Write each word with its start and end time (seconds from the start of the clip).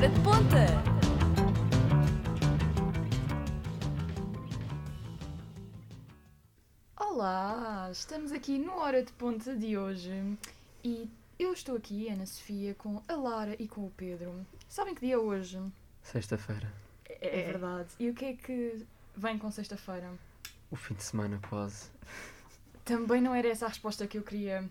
Hora 0.00 0.08
de 0.08 0.20
Ponta. 0.20 0.66
Olá, 6.96 7.90
estamos 7.92 8.32
aqui 8.32 8.56
no 8.56 8.78
Hora 8.78 9.02
de 9.02 9.12
Ponta 9.12 9.54
de 9.54 9.76
hoje 9.76 10.38
e 10.82 11.06
eu 11.38 11.52
estou 11.52 11.76
aqui, 11.76 12.08
Ana 12.08 12.24
Sofia, 12.24 12.74
com 12.74 13.02
a 13.06 13.14
Lara 13.14 13.54
e 13.58 13.68
com 13.68 13.82
o 13.82 13.90
Pedro. 13.90 14.46
Sabem 14.70 14.94
que 14.94 15.02
dia 15.02 15.16
é 15.16 15.18
hoje? 15.18 15.60
Sexta-feira. 16.02 16.72
É, 17.06 17.42
verdade. 17.52 17.90
E 17.98 18.08
o 18.08 18.14
que 18.14 18.24
é 18.24 18.32
que 18.32 18.86
vem 19.14 19.36
com 19.36 19.50
sexta-feira? 19.50 20.10
O 20.70 20.76
fim 20.76 20.94
de 20.94 21.02
semana 21.02 21.38
quase. 21.46 21.90
Também 22.86 23.20
não 23.20 23.34
era 23.34 23.48
essa 23.48 23.66
a 23.66 23.68
resposta 23.68 24.06
que 24.06 24.16
eu 24.16 24.22
queria. 24.22 24.66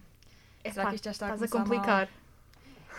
Será 0.63 0.81
Epá, 0.81 0.89
que 0.89 0.95
isto 0.95 1.05
já 1.05 1.11
está 1.11 1.27
a 1.27 1.35
Estás 1.35 1.53
a 1.53 1.55
complicar. 1.55 2.07
mal? 2.07 2.18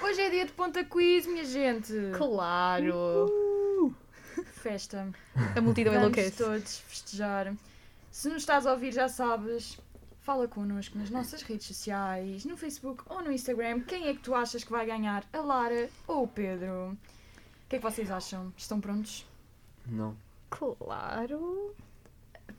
Hoje 0.03 0.21
é 0.21 0.31
dia 0.31 0.47
de 0.47 0.53
Ponta 0.53 0.85
Quiz, 0.85 1.27
minha 1.27 1.45
gente! 1.45 1.93
Claro. 2.17 3.95
Festa. 4.55 5.09
A 5.57 5.61
multidão 5.61 5.93
Vamos 5.93 6.09
enlouquece. 6.09 6.37
todos 6.43 6.79
festejar. 6.79 7.55
Se 8.11 8.29
nos 8.29 8.43
estás 8.43 8.67
a 8.67 8.73
ouvir, 8.73 8.93
já 8.93 9.09
sabes, 9.09 9.79
fala 10.21 10.49
connosco 10.49 10.99
nas 10.99 11.11
nossas 11.11 11.43
redes 11.43 11.67
sociais, 11.67 12.45
no 12.45 12.57
Facebook 12.57 13.03
ou 13.09 13.23
no 13.23 13.31
Instagram. 13.31 13.81
Quem 13.81 14.09
é 14.09 14.15
que 14.15 14.21
tu 14.21 14.35
achas 14.35 14.65
que 14.65 14.71
vai 14.71 14.87
ganhar? 14.87 15.25
A 15.33 15.41
Lara 15.41 15.89
ou 16.07 16.25
o 16.25 16.29
Pedro? 16.29 16.93
O 16.93 16.99
que 17.69 17.77
é 17.77 17.79
que 17.79 17.85
vocês 17.85 18.11
acham? 18.11 18.53
Estão 18.57 18.81
prontos? 18.81 19.27
Não. 19.87 20.17
Claro. 20.49 21.75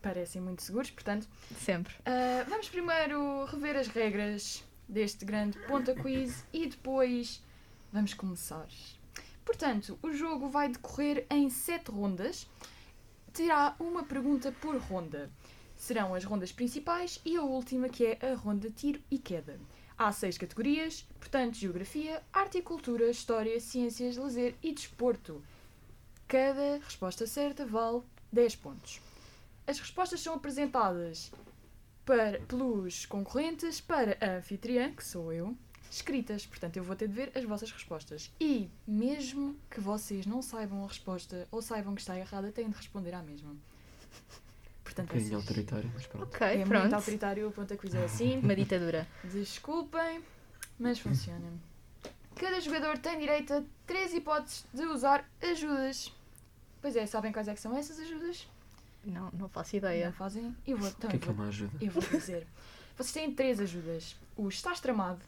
Parecem 0.01 0.41
muito 0.41 0.61
seguros, 0.61 0.89
portanto. 0.89 1.27
Sempre. 1.59 1.93
ah, 2.05 2.45
vamos 2.47 2.69
primeiro 2.69 3.45
rever 3.45 3.75
as 3.77 3.87
regras 3.87 4.63
deste 4.91 5.23
grande 5.23 5.57
Ponta 5.59 5.95
Quiz 5.95 6.43
e 6.51 6.67
depois 6.67 7.41
vamos 7.93 8.13
começar. 8.13 8.67
Portanto, 9.45 9.97
o 10.03 10.11
jogo 10.11 10.49
vai 10.49 10.67
decorrer 10.67 11.25
em 11.29 11.49
sete 11.49 11.89
rondas. 11.89 12.45
Terá 13.31 13.73
uma 13.79 14.03
pergunta 14.03 14.51
por 14.51 14.75
ronda. 14.75 15.31
Serão 15.77 16.13
as 16.13 16.25
rondas 16.25 16.51
principais 16.51 17.21
e 17.25 17.37
a 17.37 17.41
última, 17.41 17.87
que 17.87 18.05
é 18.05 18.19
a 18.21 18.35
ronda 18.35 18.69
tiro 18.69 19.01
e 19.09 19.17
queda. 19.17 19.57
Há 19.97 20.11
seis 20.11 20.37
categorias, 20.37 21.07
portanto, 21.19 21.55
geografia, 21.55 22.21
arte 22.33 22.57
e 22.57 22.61
cultura, 22.61 23.09
história, 23.09 23.59
ciências, 23.59 24.17
lazer 24.17 24.55
e 24.61 24.73
desporto. 24.73 25.41
Cada 26.27 26.79
resposta 26.83 27.25
certa 27.25 27.65
vale 27.65 28.01
10 28.31 28.55
pontos. 28.57 29.01
As 29.65 29.79
respostas 29.79 30.19
são 30.19 30.33
apresentadas 30.33 31.31
para, 32.05 32.39
pelos 32.41 33.05
concorrentes 33.05 33.79
para 33.81 34.17
a 34.21 34.37
anfitriã, 34.37 34.91
que 34.93 35.03
sou 35.03 35.31
eu, 35.31 35.55
escritas. 35.89 36.45
Portanto, 36.45 36.77
eu 36.77 36.83
vou 36.83 36.95
ter 36.95 37.07
de 37.07 37.13
ver 37.13 37.31
as 37.35 37.43
vossas 37.43 37.71
respostas. 37.71 38.31
E, 38.39 38.69
mesmo 38.87 39.55
que 39.69 39.79
vocês 39.79 40.25
não 40.25 40.41
saibam 40.41 40.83
a 40.83 40.87
resposta 40.87 41.47
ou 41.51 41.61
saibam 41.61 41.93
que 41.95 42.01
está 42.01 42.17
errada, 42.17 42.51
têm 42.51 42.69
de 42.69 42.75
responder 42.75 43.13
à 43.13 43.21
mesma. 43.21 43.51
Um 43.51 43.57
Portanto, 44.83 45.07
bocadinho 45.07 45.29
vocês- 45.29 45.41
autoritário, 45.41 45.91
mas 45.93 46.05
pronto. 46.07 46.35
Ok, 46.35 46.47
é 46.47 46.55
muito 46.57 46.67
pronto. 46.69 46.93
autoritário 46.93 47.47
o 47.47 47.51
ponto 47.51 47.73
a 47.73 47.77
quiz 47.77 47.93
é 47.95 48.03
assim. 48.03 48.39
Uma 48.43 48.55
ditadura. 48.55 49.07
Desculpem, 49.23 50.21
mas 50.77 50.99
funciona. 50.99 51.49
Cada 52.35 52.59
jogador 52.59 52.97
tem 52.97 53.19
direito 53.19 53.53
a 53.53 53.63
três 53.85 54.13
hipóteses 54.13 54.65
de 54.73 54.83
usar 54.85 55.29
ajudas. 55.41 56.11
Pois 56.81 56.95
é, 56.95 57.05
sabem 57.05 57.31
quais 57.31 57.47
é 57.47 57.53
que 57.53 57.59
são 57.61 57.77
essas 57.77 57.99
ajudas? 57.99 58.47
Não, 59.03 59.29
não 59.31 59.49
faço 59.49 59.73
Não 59.75 59.77
ideia. 59.79 60.11
fazem? 60.11 60.55
Eu 60.65 60.77
vou, 60.77 60.87
O 60.87 60.91
então, 60.91 61.09
que 61.09 61.15
é 61.15 61.19
que 61.19 61.29
é 61.29 61.31
uma 61.31 61.47
ajuda? 61.47 61.71
eu 61.81 61.91
vou 61.91 62.03
dizer. 62.03 62.47
Vocês 62.97 63.11
têm 63.13 63.33
três 63.33 63.59
ajudas. 63.59 64.15
O 64.37 64.47
Estás 64.47 64.79
Tramado, 64.79 65.21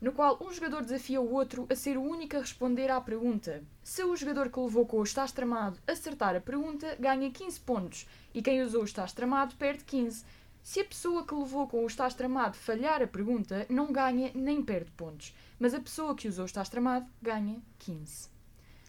no 0.00 0.12
qual 0.12 0.38
um 0.40 0.52
jogador 0.52 0.82
desafia 0.82 1.20
o 1.20 1.32
outro 1.32 1.66
a 1.70 1.74
ser 1.74 1.96
o 1.98 2.02
único 2.02 2.36
a 2.36 2.40
responder 2.40 2.90
à 2.90 3.00
pergunta. 3.00 3.62
Se 3.82 4.02
o 4.02 4.16
jogador 4.16 4.48
que 4.50 4.58
levou 4.58 4.86
com 4.86 4.98
o 4.98 5.02
Estás 5.02 5.30
Tramado 5.32 5.78
acertar 5.86 6.34
a 6.34 6.40
pergunta, 6.40 6.96
ganha 6.98 7.30
15 7.30 7.60
pontos. 7.60 8.06
E 8.34 8.40
quem 8.42 8.62
usou 8.62 8.82
o 8.82 8.84
Estás 8.84 9.12
Tramado 9.12 9.54
perde 9.56 9.84
15. 9.84 10.24
Se 10.62 10.80
a 10.80 10.84
pessoa 10.84 11.26
que 11.26 11.34
levou 11.34 11.66
com 11.68 11.82
o 11.84 11.86
Estás 11.86 12.14
Tramado 12.14 12.56
falhar 12.56 13.02
a 13.02 13.06
pergunta, 13.06 13.66
não 13.68 13.92
ganha 13.92 14.30
nem 14.34 14.62
perde 14.62 14.90
pontos. 14.92 15.34
Mas 15.58 15.74
a 15.74 15.80
pessoa 15.80 16.14
que 16.14 16.28
usou 16.28 16.44
o 16.44 16.46
Estás 16.46 16.68
Tramado 16.68 17.06
ganha 17.20 17.60
15. 17.80 18.28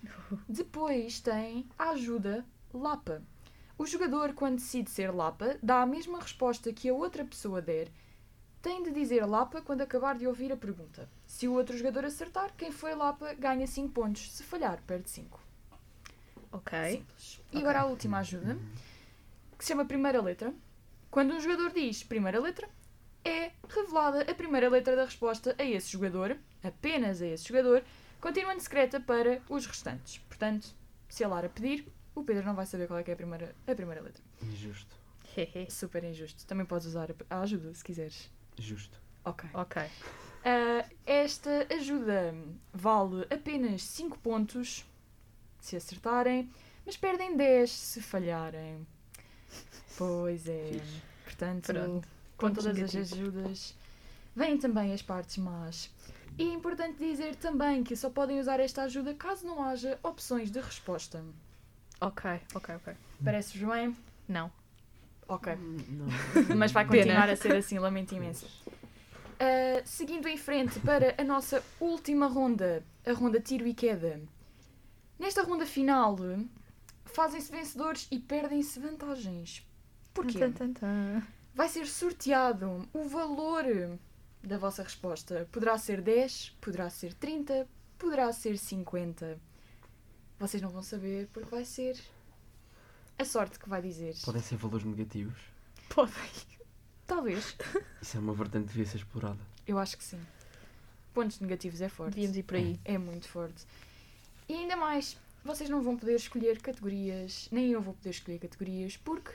Depois 0.47 1.19
tem 1.19 1.67
a 1.78 1.90
ajuda 1.90 2.45
Lapa. 2.73 3.22
O 3.83 3.85
jogador, 3.85 4.33
quando 4.33 4.59
decide 4.59 4.89
ser 4.89 5.13
Lapa, 5.13 5.57
dá 5.61 5.81
a 5.81 5.85
mesma 5.85 6.17
resposta 6.17 6.71
que 6.71 6.88
a 6.88 6.94
outra 6.94 7.25
pessoa 7.25 7.61
der. 7.61 7.89
Tem 8.61 8.81
de 8.81 8.91
dizer 8.91 9.25
Lapa 9.25 9.61
quando 9.61 9.81
acabar 9.81 10.17
de 10.17 10.25
ouvir 10.25 10.53
a 10.53 10.55
pergunta. 10.55 11.09
Se 11.27 11.49
o 11.49 11.53
outro 11.53 11.77
jogador 11.77 12.05
acertar, 12.05 12.53
quem 12.55 12.72
foi 12.72 12.95
Lapa 12.95 13.33
ganha 13.33 13.67
5 13.67 13.91
pontos. 13.91 14.31
Se 14.31 14.41
falhar, 14.41 14.81
perde 14.88 15.09
5. 15.09 15.38
Ok. 16.53 16.91
Simples. 16.91 17.41
E 17.51 17.57
agora 17.57 17.81
a 17.81 17.85
última 17.85 18.19
ajuda, 18.19 18.57
que 19.57 19.66
se 19.66 19.73
chama 19.73 19.83
Primeira 19.83 20.22
Letra. 20.22 20.53
Quando 21.11 21.33
um 21.33 21.41
jogador 21.41 21.73
diz 21.73 22.03
Primeira 22.03 22.39
Letra, 22.39 22.69
é 23.25 23.51
revelada 23.67 24.22
a 24.22 24.33
primeira 24.33 24.69
letra 24.69 24.95
da 24.95 25.03
resposta 25.03 25.57
a 25.59 25.63
esse 25.66 25.91
jogador, 25.91 26.38
apenas 26.63 27.22
a 27.22 27.27
esse 27.27 27.49
jogador, 27.49 27.83
continuando 28.22 28.61
secreta 28.61 29.01
para 29.01 29.41
os 29.49 29.66
restantes. 29.66 30.19
Portanto, 30.19 30.73
se 31.09 31.22
a 31.22 31.27
Lara 31.27 31.49
pedir, 31.49 31.85
o 32.16 32.24
Pedro 32.24 32.46
não 32.46 32.56
vai 32.56 32.66
saber 32.66 32.88
qual 32.88 33.00
é 33.00 33.03
que 33.03 33.12
é 33.12 33.13
a 33.13 33.18
primeira, 33.18 33.56
a 33.68 33.75
primeira 33.75 34.01
letra. 34.01 34.24
Injusto. 34.41 34.96
Hehe. 35.35 35.69
Super 35.69 36.03
injusto. 36.03 36.46
Também 36.46 36.66
podes 36.66 36.88
usar 36.88 37.09
a 37.29 37.41
ajuda 37.41 37.74
se 37.74 37.84
quiseres. 37.84 38.29
Justo. 38.57 39.00
Ok. 39.25 39.50
ok. 39.53 39.81
Ah, 40.46 40.85
esta 41.06 41.68
ajuda 41.73 42.35
vale 42.73 43.25
apenas 43.29 43.84
5 43.84 44.19
pontos 44.19 44.85
se 45.59 45.75
acertarem, 45.75 46.52
mas 46.85 46.97
perdem 46.97 47.35
10 47.35 47.69
se 47.72 48.02
falharem. 48.02 48.85
Pois 49.97 50.47
é. 50.47 50.68
Fixe. 50.73 51.02
Portanto, 51.23 51.73
Pronto. 51.73 52.07
com 52.38 52.47
Pontos 52.47 52.66
todas 52.66 52.96
as 52.96 53.13
ajudas, 53.13 53.75
vêm 54.35 54.57
também 54.57 54.94
as 54.94 55.02
partes 55.02 55.38
más. 55.38 55.90
E 56.38 56.44
é 56.44 56.53
importante 56.53 56.97
dizer 56.97 57.35
também 57.35 57.84
que 57.84 57.96
só 57.96 58.09
podem 58.09 58.40
usar 58.40 58.59
esta 58.59 58.84
ajuda 58.84 59.13
caso 59.13 59.46
não 59.46 59.63
haja 59.63 60.00
opções 60.03 60.52
de 60.52 60.59
resposta. 60.59 61.23
Ok, 62.08 62.41
ok, 62.53 62.75
ok. 62.75 62.94
Parece-vos 63.24 63.69
bem? 63.74 63.96
Não. 64.28 64.52
Ok. 65.28 65.56
Não. 65.56 66.08
mas 66.58 66.72
vai 66.72 66.86
continuar 66.86 67.30
a 67.30 67.36
ser 67.36 67.56
assim, 67.56 67.80
lamento 67.80 68.14
imenso. 68.14 68.46
Uh, 68.68 69.81
seguindo 69.86 70.28
em 70.28 70.38
frente 70.38 70.80
para 70.81 71.16
a 71.18 71.24
nossa 71.24 71.64
última 71.80 72.28
ronda, 72.28 72.84
a 73.06 73.14
ronda 73.14 73.40
tiro 73.40 73.66
e 73.66 73.74
queda. 73.74 74.22
Nesta 75.18 75.44
ronda 75.44 75.66
final, 75.66 76.18
fazem-se 77.06 77.52
vencedores 77.52 78.08
e 78.12 78.20
perdem-se 78.20 78.80
vantagens. 78.80 79.66
Porquê? 80.14 80.40
Vai 81.56 81.70
ser 81.70 81.88
sorteado 81.88 82.88
o 82.94 83.08
valor 83.08 83.64
da 84.44 84.58
vossa 84.58 84.84
resposta. 84.84 85.47
Poderá 85.52 85.78
ser 85.78 86.02
10, 86.02 86.58
poderá 86.59 86.90
ser 86.90 87.14
30, 87.14 87.68
poderá 87.97 88.31
ser 88.34 88.58
50. 88.58 89.40
Vocês 90.43 90.61
não 90.61 90.69
vão 90.69 90.83
saber 90.83 91.29
porque 91.31 91.49
vai 91.49 91.63
ser 91.63 91.97
a 93.17 93.23
sorte 93.23 93.57
que 93.57 93.69
vai 93.69 93.81
dizer. 93.81 94.13
Podem 94.25 94.41
ser 94.41 94.57
valores 94.57 94.85
negativos. 94.85 95.39
Podem. 95.87 96.13
Talvez. 97.07 97.55
Isso 98.01 98.17
é 98.17 98.19
uma 98.19 98.33
vertente 98.33 98.65
que 98.65 98.71
devia 98.73 98.85
ser 98.85 98.97
explorada. 98.97 99.39
Eu 99.65 99.79
acho 99.79 99.97
que 99.97 100.03
sim. 100.03 100.19
Pontos 101.13 101.39
negativos 101.39 101.79
é 101.79 101.87
forte. 101.87 102.15
Devíamos 102.15 102.35
ir 102.35 102.43
por 102.43 102.57
aí. 102.57 102.77
É 102.83 102.97
muito 102.97 103.29
forte. 103.29 103.65
E 104.49 104.53
ainda 104.53 104.75
mais, 104.75 105.17
vocês 105.45 105.69
não 105.69 105.81
vão 105.81 105.95
poder 105.95 106.15
escolher 106.15 106.61
categorias, 106.61 107.47
nem 107.49 107.72
eu 107.72 107.81
vou 107.81 107.93
poder 107.93 108.09
escolher 108.09 108.39
categorias, 108.39 108.97
porque 108.97 109.31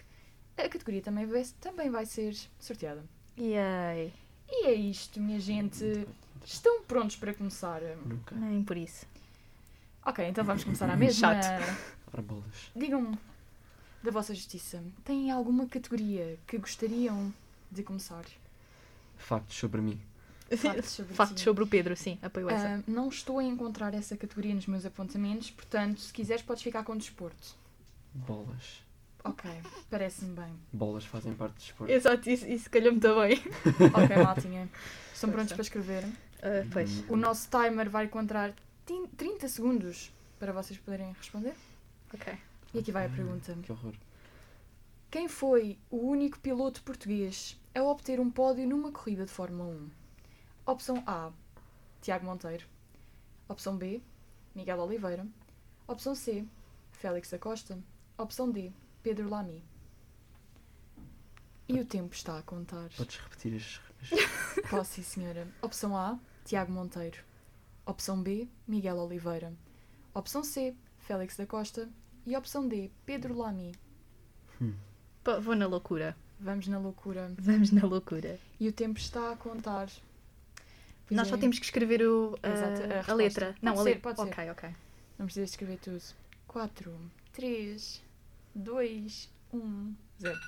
a 0.59 0.69
categoria 0.69 1.01
também 1.01 1.25
vai, 1.25 1.43
também 1.59 1.89
vai 1.89 2.05
ser 2.05 2.37
sorteada. 2.61 3.03
Yay. 3.39 4.13
E 4.47 4.67
é 4.67 4.75
isto, 4.75 5.19
minha 5.19 5.41
gente. 5.41 6.07
Estão 6.45 6.83
prontos 6.83 7.17
para 7.17 7.33
começar? 7.33 7.81
Nunca. 8.05 8.35
Nem 8.35 8.63
por 8.63 8.77
isso. 8.77 9.07
Ok, 10.09 10.27
então 10.27 10.43
vamos 10.45 10.65
começar 10.65 10.89
à 10.89 10.97
mesma. 10.97 11.37
Ora 12.13 12.23
bolas. 12.23 12.71
Digam-me, 12.75 13.19
da 14.03 14.11
vossa 14.11 14.35
justiça, 14.35 14.83
têm 15.05 15.31
alguma 15.31 15.67
categoria 15.67 16.39
que 16.47 16.57
gostariam 16.57 17.33
de 17.71 17.83
começar? 17.83 18.25
Factos 19.19 19.57
sobre 19.57 19.81
mim. 19.83 20.01
Factos 20.57 20.91
sobre 20.93 21.15
Factos 21.15 21.43
sobre 21.43 21.63
o 21.63 21.67
Pedro, 21.67 21.95
sim. 21.95 22.19
Apoio 22.23 22.49
essa. 22.49 22.77
Ah, 22.77 22.83
não 22.87 23.09
estou 23.11 23.39
a 23.39 23.45
encontrar 23.45 23.93
essa 23.93 24.17
categoria 24.17 24.55
nos 24.55 24.67
meus 24.67 24.87
apontamentos, 24.87 25.51
portanto, 25.51 26.01
se 26.01 26.11
quiseres, 26.13 26.43
podes 26.43 26.63
ficar 26.63 26.85
com 26.85 26.97
desporto. 26.97 27.55
Bolas. 28.15 28.83
Ok, 29.25 29.51
parece-me 29.91 30.35
bem. 30.35 30.55
Bolas 30.73 31.05
fazem 31.05 31.35
parte 31.35 31.53
do 31.55 31.59
desporto. 31.59 31.93
Exato, 31.93 32.31
isso, 32.31 32.47
isso 32.47 32.71
calhou-me 32.71 32.99
também. 32.99 33.43
Ok, 33.93 34.17
maltinha. 34.25 34.71
Estão 35.13 35.31
prontos 35.31 35.53
para 35.53 35.61
escrever? 35.63 36.05
Ah, 36.43 36.65
pois. 36.73 37.05
O 37.11 37.17
nosso 37.17 37.51
timer 37.51 37.91
vai 37.91 38.09
contar 38.09 38.53
tin- 38.53 38.68
30 39.17 39.49
segundos 39.49 40.13
para 40.39 40.53
vocês 40.53 40.79
poderem 40.79 41.13
responder. 41.13 41.55
Ok. 42.13 42.39
E 42.75 42.79
aqui 42.79 42.91
vai 42.93 43.07
a 43.07 43.09
pergunta. 43.11 43.55
Que 43.63 43.73
horror. 43.73 43.95
Quem 45.11 45.29
foi 45.29 45.79
o 45.91 45.97
único 45.99 46.39
piloto 46.39 46.83
português 46.83 47.59
a 47.75 47.83
obter 47.83 48.21
um 48.21 48.31
pódio 48.31 48.67
numa 48.67 48.91
corrida 48.93 49.25
de 49.25 49.33
Fórmula 49.33 49.69
1? 49.71 49.91
Opção 50.67 51.03
A, 51.07 51.31
Tiago 52.03 52.27
Monteiro. 52.27 52.67
Opção 53.49 53.77
B, 53.77 54.03
Miguel 54.55 54.79
Oliveira. 54.81 55.27
Opção 55.87 56.15
C, 56.15 56.45
Félix 56.93 57.33
Acosta. 57.33 57.79
Opção 58.19 58.51
D, 58.51 58.71
Pedro 59.03 59.29
Lamy. 59.29 59.65
E 61.69 61.79
o 61.81 61.85
tempo 61.85 62.15
está 62.15 62.39
a 62.39 62.43
contar. 62.43 62.89
Podes 62.97 63.17
repetir 63.17 63.55
as. 63.57 63.81
as- 64.13 64.71
Posso, 64.71 64.93
sim, 64.95 65.03
senhora. 65.03 65.47
Opção 65.63 65.97
A, 65.97 66.19
Tiago 66.45 66.73
Monteiro. 66.73 67.19
Opção 67.89 68.23
B, 68.23 68.47
Miguel 68.67 68.99
Oliveira. 68.99 69.51
Opção 70.13 70.45
C, 70.45 70.75
Félix 70.99 71.37
da 71.39 71.47
Costa. 71.47 71.89
E 72.27 72.37
opção 72.37 72.69
D, 72.69 72.91
Pedro 73.07 73.35
Lamy. 73.35 73.75
Pô, 75.25 75.41
Vou 75.41 75.57
na 75.57 75.67
loucura. 75.67 76.15
Vamos 76.39 76.69
na 76.69 76.79
loucura. 76.79 77.33
Vamos 77.39 77.71
na 77.73 77.87
loucura. 77.87 78.39
E 78.61 78.69
o 78.69 78.73
tempo 78.73 78.99
está 78.99 79.33
a 79.33 79.37
contar. 79.37 79.89
Pois 81.07 81.17
Nós 81.17 81.29
é, 81.29 81.31
só 81.31 81.39
temos 81.39 81.59
que 81.59 81.65
escrever 81.65 82.03
o, 82.03 82.39
a, 82.43 82.49
Exato, 82.51 82.83
a 83.09 83.11
a 83.13 83.15
letra. 83.15 83.47
Pode 83.47 83.59
Não, 83.63 83.73
a 83.73 83.77
ser, 83.79 83.83
letra. 83.85 84.01
pode 84.03 84.21
ser. 84.21 84.29
Ok, 84.29 84.51
ok. 84.51 84.71
Não 85.19 85.25
precisas 85.25 85.51
escrever 85.51 85.79
tudo. 85.79 86.03
4, 86.47 87.11
3, 87.33 88.03
2, 88.55 89.31
1, 89.55 89.95
0. 90.21 90.41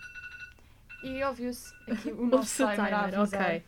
E 1.05 1.25
ouviu-se 1.25 1.73
aqui 1.91 2.13
o 2.13 2.27
nosso 2.29 2.63
o 2.63 2.71
timer 2.71 2.95
a 2.95 3.05
timer, 3.05 3.19
avisar. 3.21 3.41
ok. 3.47 3.65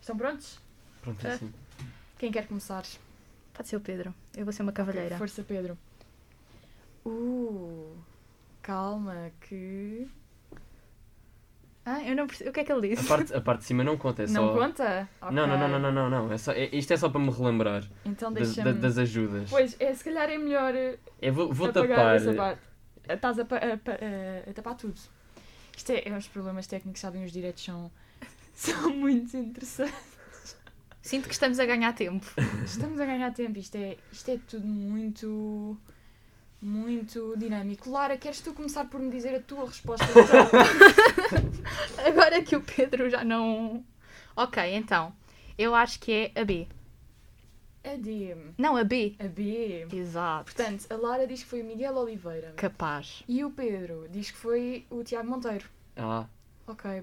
Estão 0.00 0.16
prontos? 0.18 0.60
Pronto, 1.00 1.26
é 1.26 1.32
assim. 1.32 1.52
Quem 2.22 2.30
quer 2.30 2.46
começar? 2.46 2.84
Pode 3.52 3.66
ser 3.68 3.74
o 3.74 3.80
Pedro. 3.80 4.14
Eu 4.36 4.44
vou 4.44 4.52
ser 4.52 4.62
uma 4.62 4.70
cavalheira. 4.70 5.18
Força, 5.18 5.42
Pedro. 5.42 5.76
Uh, 7.04 7.96
calma 8.62 9.32
que... 9.40 10.06
Ah, 11.84 12.00
eu 12.04 12.14
não 12.14 12.28
percebi. 12.28 12.48
O 12.48 12.52
que 12.52 12.60
é 12.60 12.64
que 12.64 12.70
ele 12.70 12.92
A 12.92 12.94
disse? 12.94 13.08
parte, 13.08 13.34
a 13.34 13.40
parte 13.40 13.58
de 13.62 13.64
cima 13.66 13.82
não 13.82 13.96
conta, 13.98 14.22
é 14.22 14.26
Não 14.28 14.52
só. 14.52 14.56
conta? 14.56 15.08
Não, 15.32 15.48
não, 15.48 15.58
não, 15.58 15.68
não, 15.68 15.78
não, 15.80 15.92
não, 15.92 16.08
não. 16.10 16.32
É 16.32 16.38
só, 16.38 16.52
é- 16.52 16.68
isto 16.72 16.92
é 16.92 16.96
só 16.96 17.08
para 17.08 17.20
me 17.20 17.28
relembrar 17.28 17.82
Então 18.06 18.32
das, 18.32 18.54
deixa-me... 18.54 18.72
da- 18.72 18.80
das 18.82 18.98
ajudas. 18.98 19.50
Pois, 19.50 19.74
é, 19.80 19.92
se 19.92 20.04
calhar 20.04 20.30
é 20.30 20.38
melhor 20.38 20.72
eh, 20.76 21.00
Eu 21.20 21.34
vou, 21.34 21.52
vou 21.52 21.66
apagar 21.70 21.88
tapar. 21.96 22.14
essa 22.14 22.34
parte. 22.34 22.60
Estás 23.08 23.38
a, 23.40 23.42
a 23.42 23.46
pa- 23.46 23.56
a- 23.56 24.48
a 24.48 24.52
tapar 24.54 24.76
tudo. 24.76 24.94
Isto 25.76 25.90
é, 25.90 26.08
é 26.08 26.16
os 26.16 26.28
problemas 26.28 26.68
técnicos, 26.68 27.00
sabem, 27.00 27.24
os 27.24 27.32
diretos 27.32 27.64
são, 27.64 27.90
são 28.54 28.90
muito 28.94 29.36
interessantes. 29.36 30.11
Sinto 31.02 31.26
que 31.28 31.34
estamos 31.34 31.58
a 31.58 31.66
ganhar 31.66 31.92
tempo. 31.94 32.24
Estamos 32.64 33.00
a 33.00 33.04
ganhar 33.04 33.32
tempo, 33.34 33.58
isto 33.58 33.74
é, 33.76 33.96
isto 34.12 34.30
é 34.30 34.38
tudo 34.48 34.66
muito, 34.66 35.76
muito 36.60 37.34
dinâmico. 37.36 37.90
Lara, 37.90 38.16
queres 38.16 38.40
tu 38.40 38.54
começar 38.54 38.84
por 38.84 39.00
me 39.00 39.10
dizer 39.10 39.34
a 39.34 39.40
tua 39.40 39.66
resposta? 39.66 40.06
Agora 42.06 42.40
que 42.42 42.54
o 42.54 42.60
Pedro 42.60 43.10
já 43.10 43.24
não. 43.24 43.84
Ok, 44.36 44.62
então. 44.74 45.12
Eu 45.58 45.74
acho 45.74 45.98
que 46.00 46.32
é 46.34 46.40
a 46.40 46.44
B. 46.44 46.66
a 47.84 47.96
D. 47.96 48.36
Não, 48.56 48.76
a 48.76 48.84
B. 48.84 49.16
A 49.18 49.24
B. 49.26 49.86
Exato. 49.92 50.44
Portanto, 50.54 50.86
a 50.88 50.96
Lara 50.96 51.26
diz 51.26 51.42
que 51.42 51.48
foi 51.48 51.62
o 51.62 51.64
Miguel 51.64 51.96
Oliveira. 51.96 52.52
Capaz. 52.56 53.24
E 53.28 53.44
o 53.44 53.50
Pedro 53.50 54.06
diz 54.08 54.30
que 54.30 54.38
foi 54.38 54.86
o 54.88 55.02
Tiago 55.02 55.28
Monteiro. 55.28 55.66
Ah, 55.96 56.26
Ok. 56.66 57.02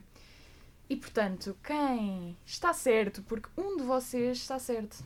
E 0.89 0.95
portanto, 0.95 1.55
quem 1.63 2.35
está 2.45 2.73
certo, 2.73 3.21
porque 3.23 3.47
um 3.55 3.77
de 3.77 3.83
vocês 3.83 4.37
está 4.39 4.57
certo, 4.57 5.03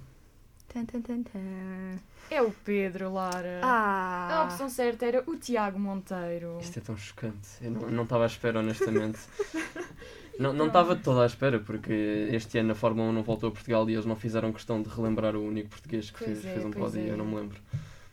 Tan, 0.74 0.86
tan, 0.86 1.02
tan, 1.02 1.22
tan. 1.24 2.00
é 2.32 2.42
o 2.42 2.52
Pedro 2.52 3.14
Lara. 3.14 3.60
Ah. 3.62 4.40
A 4.40 4.44
opção 4.46 4.70
certa 4.70 5.06
era 5.06 5.24
o 5.30 5.36
Tiago 5.36 5.78
Monteiro. 5.78 6.58
isto 6.62 6.80
é 6.80 6.82
tão 6.82 6.98
chocante. 6.98 7.50
Eu 7.62 7.70
não- 7.72 8.04
estava 8.04 8.24
à 8.24 8.28
espera, 8.28 8.60
honestamente. 8.60 9.20
Não 10.40 10.52
não 10.52 10.66
estava 10.66 10.96
toda 10.96 11.22
à 11.22 11.28
espera, 11.28 11.60
porque 11.60 11.94
este 12.32 12.58
ano 12.58 12.72
a 12.72 12.76
Fórmula 12.76 13.08
1 13.10 13.14
não 13.14 13.22
voltou 13.22 13.50
a 13.50 13.52
Portugal 13.52 13.88
e 13.88 13.94
eles 13.94 14.04
não 14.04 14.16
fizeram 14.16 14.52
questão 14.52 14.82
de 14.82 14.90
relembrar 14.90 15.36
o 15.36 15.46
único 15.48 15.70
português 15.70 16.10
que 16.10 16.18
Pois 16.26 16.42
fez, 16.42 16.46
é, 16.46 16.54
fez 16.56 16.66
um 16.66 16.72
pódio 16.72 17.02
é. 17.02 17.10
eu 17.12 17.18
não 17.18 17.26
me 17.26 17.36
lembro. 17.36 17.62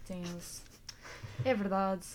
Temos. 0.06 0.60
É 1.46 1.54
verdade. 1.54 2.06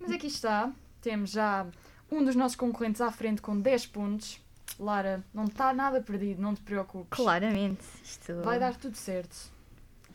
Mas 0.00 0.12
aqui 0.12 0.28
está. 0.28 0.72
Temos 1.02 1.28
já 1.30 1.66
um 2.10 2.24
dos 2.24 2.34
nossos 2.34 2.56
concorrentes 2.56 3.02
à 3.02 3.10
frente 3.12 3.42
com 3.42 3.60
10 3.60 3.86
pontos. 3.88 4.40
Lara, 4.78 5.24
não 5.34 5.44
está 5.44 5.72
nada 5.72 6.00
perdido, 6.00 6.40
não 6.42 6.54
te 6.54 6.60
preocupes. 6.62 7.16
Claramente. 7.16 7.82
Isto. 8.02 8.34
Vai 8.42 8.58
dar 8.58 8.74
tudo 8.76 8.96
certo. 8.96 9.36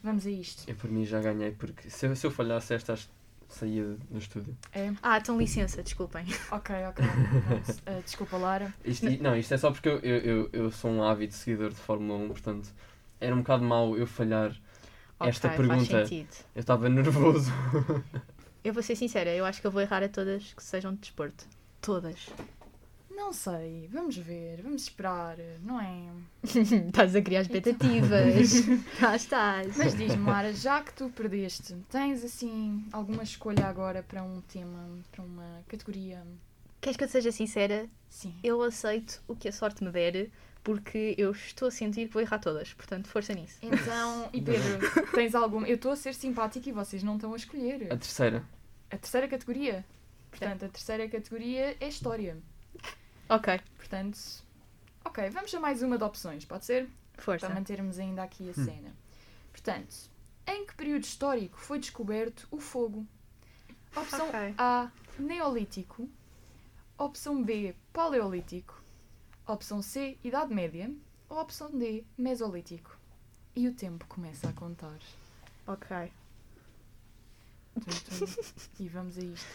Vamos 0.03 0.25
a 0.25 0.29
isto. 0.29 0.69
Eu 0.69 0.75
por 0.75 0.89
mim 0.89 1.05
já 1.05 1.19
ganhei, 1.21 1.51
porque 1.51 1.89
se 1.89 2.05
eu, 2.05 2.15
se 2.15 2.25
eu 2.27 2.31
falhasse 2.31 2.73
esta, 2.73 2.97
saía 3.49 3.83
do 4.09 4.17
estúdio. 4.17 4.57
É? 4.73 4.91
Ah, 5.01 5.17
então 5.17 5.37
licença, 5.37 5.81
desculpem. 5.83 6.25
Ok, 6.51 6.75
ok. 6.89 7.05
Ah, 7.85 7.99
desculpa, 8.03 8.37
Lara. 8.37 8.73
Isto, 8.83 9.05
não, 9.21 9.35
isto 9.37 9.53
é 9.53 9.57
só 9.57 9.71
porque 9.71 9.87
eu, 9.89 9.99
eu, 9.99 10.17
eu, 10.19 10.49
eu 10.53 10.71
sou 10.71 10.91
um 10.91 11.03
ávido 11.03 11.33
seguidor 11.33 11.69
de 11.69 11.75
Fórmula 11.75 12.19
1, 12.19 12.27
portanto 12.29 12.69
era 13.19 13.33
um 13.33 13.39
bocado 13.39 13.63
mau 13.63 13.97
eu 13.97 14.05
falhar. 14.07 14.53
Esta 15.21 15.47
Ok, 15.47 15.57
pergunta- 15.57 15.85
Faz 15.89 16.09
sentido. 16.09 16.45
Eu 16.53 16.59
estava 16.59 16.89
nervoso. 16.89 17.49
Eu 18.63 18.73
vou 18.73 18.83
ser 18.83 18.95
sincera, 18.95 19.29
eu 19.33 19.45
acho 19.45 19.61
que 19.61 19.67
eu 19.67 19.71
vou 19.71 19.81
errar 19.81 20.03
a 20.03 20.09
todas 20.09 20.53
que 20.53 20.63
sejam 20.63 20.93
de 20.93 20.99
desporto. 21.01 21.45
Todas. 21.81 22.29
Não 23.15 23.31
sei, 23.31 23.87
vamos 23.91 24.17
ver, 24.17 24.61
vamos 24.61 24.83
esperar, 24.83 25.37
não 25.61 25.79
é? 25.79 26.09
estás 26.43 27.15
a 27.15 27.21
criar 27.21 27.41
expectativas. 27.41 28.51
Já 28.99 29.15
estás. 29.15 29.77
Mas 29.77 29.95
diz-me, 29.95 30.25
Lara, 30.25 30.51
já 30.53 30.81
que 30.81 30.93
tu 30.93 31.09
perdeste, 31.09 31.75
tens 31.89 32.23
assim 32.23 32.85
alguma 32.91 33.23
escolha 33.23 33.65
agora 33.67 34.01
para 34.03 34.23
um 34.23 34.41
tema, 34.41 34.89
para 35.11 35.23
uma 35.23 35.63
categoria? 35.67 36.23
Queres 36.81 36.97
que 36.97 37.03
eu 37.03 37.07
te 37.07 37.11
seja 37.11 37.31
sincera? 37.31 37.87
Sim. 38.09 38.35
Eu 38.43 38.61
aceito 38.61 39.23
o 39.27 39.35
que 39.35 39.47
a 39.47 39.51
sorte 39.51 39.83
me 39.83 39.91
der, 39.91 40.29
porque 40.63 41.13
eu 41.17 41.31
estou 41.31 41.67
a 41.67 41.71
sentir 41.71 42.07
que 42.07 42.13
vou 42.13 42.21
errar 42.21 42.39
todas. 42.39 42.73
Portanto, 42.73 43.07
força 43.07 43.33
nisso. 43.33 43.57
Então, 43.61 44.29
e 44.33 44.41
Pedro, 44.41 44.79
tens 45.13 45.35
alguma? 45.35 45.67
Eu 45.67 45.75
estou 45.75 45.91
a 45.91 45.95
ser 45.95 46.13
simpática 46.13 46.67
e 46.67 46.71
vocês 46.71 47.03
não 47.03 47.15
estão 47.15 47.33
a 47.33 47.37
escolher. 47.37 47.85
A 47.91 47.97
terceira. 47.97 48.43
A 48.89 48.97
terceira 48.97 49.27
categoria. 49.27 49.85
Portanto, 50.29 50.65
a 50.65 50.69
terceira 50.69 51.07
categoria 51.07 51.77
é 51.79 51.87
História. 51.87 52.37
Ok, 53.29 53.59
Portanto, 53.77 54.17
ok, 55.05 55.29
vamos 55.29 55.53
a 55.53 55.59
mais 55.59 55.81
uma 55.81 55.97
de 55.97 56.03
opções, 56.03 56.45
pode 56.45 56.65
ser? 56.65 56.89
força. 57.17 57.45
Para 57.45 57.55
mantermos 57.55 57.99
ainda 57.99 58.23
aqui 58.23 58.49
a 58.49 58.53
cena. 58.53 58.93
Portanto, 59.51 60.09
em 60.47 60.65
que 60.65 60.75
período 60.75 61.03
histórico 61.03 61.57
foi 61.57 61.79
descoberto 61.79 62.47
o 62.51 62.59
fogo? 62.59 63.05
Opção 63.95 64.27
Ok. 64.27 64.55
A, 64.57 64.91
Neolítico. 65.19 66.09
Opção 66.97 67.43
B, 67.43 67.75
Paleolítico. 67.91 68.81
Opção 69.47 69.81
C, 69.81 70.17
Idade 70.23 70.53
Média. 70.53 70.91
Ou 71.29 71.39
opção 71.39 71.69
D, 71.71 72.03
Mesolítico. 72.17 72.97
E 73.55 73.67
o 73.67 73.73
tempo 73.73 74.05
começa 74.07 74.49
a 74.49 74.53
contar. 74.53 74.97
Ok. 75.67 76.11
Tum, 77.75 77.81
tum. 77.81 78.25
E 78.79 78.89
vamos 78.89 79.17
a 79.17 79.21
isto. 79.21 79.47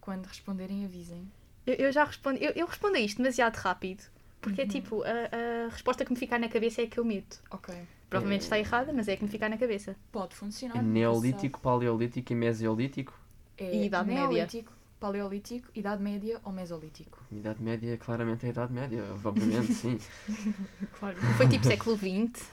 Quando 0.00 0.26
responderem, 0.26 0.84
avisem. 0.84 1.30
Eu, 1.66 1.74
eu 1.74 1.92
já 1.92 2.04
respondo. 2.04 2.38
Eu, 2.38 2.52
eu 2.54 2.66
respondo 2.66 2.96
a 2.96 3.00
isto 3.00 3.18
demasiado 3.18 3.56
rápido. 3.56 4.02
Porque 4.40 4.60
é 4.60 4.64
Uhum. 4.64 4.70
tipo, 4.70 5.02
a, 5.02 5.66
a 5.66 5.68
resposta 5.70 6.04
que 6.04 6.12
me 6.12 6.18
ficar 6.18 6.38
na 6.38 6.48
cabeça 6.48 6.80
é 6.80 6.84
a 6.84 6.88
que 6.88 6.98
eu 6.98 7.04
meto. 7.04 7.40
Ok. 7.50 7.74
Provavelmente 8.08 8.42
É. 8.42 8.44
está 8.44 8.58
errada, 8.58 8.92
mas 8.92 9.08
é 9.08 9.14
a 9.14 9.16
que 9.16 9.24
me 9.24 9.30
ficar 9.30 9.48
na 9.48 9.56
cabeça. 9.58 9.96
Pode 10.12 10.36
funcionar. 10.36 10.78
É 10.78 10.82
Neolítico, 10.82 11.58
Paleolítico 11.60 12.32
e 12.32 12.36
Mesolítico. 12.36 13.12
É 13.58 13.74
E 13.74 13.86
Idade 13.86 14.08
Média. 14.08 14.28
Neolítico, 14.28 14.72
Paleolítico, 15.00 15.68
Idade 15.74 16.00
Média 16.02 16.40
ou 16.44 16.52
Mesolítico. 16.52 17.18
Idade 17.32 17.60
Média, 17.60 17.96
claramente 17.98 18.44
é 18.44 18.48
a 18.48 18.50
Idade 18.52 18.72
Média, 18.72 19.02
obviamente, 19.24 19.74
sim. 19.74 19.98
Claro. 21.00 21.16
Foi 21.36 21.48
tipo 21.48 21.64
século 21.66 21.96
XX. 21.96 22.48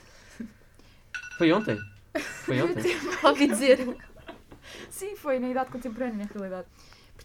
Foi 1.38 1.52
ontem. 1.52 1.78
Foi 2.20 2.62
ontem. 2.62 2.96
Ouvi 3.24 3.48
dizer. 3.48 3.80
Sim, 4.90 5.16
foi 5.16 5.40
na 5.40 5.50
idade 5.50 5.70
contemporânea, 5.70 6.16
na 6.26 6.26
realidade. 6.34 6.68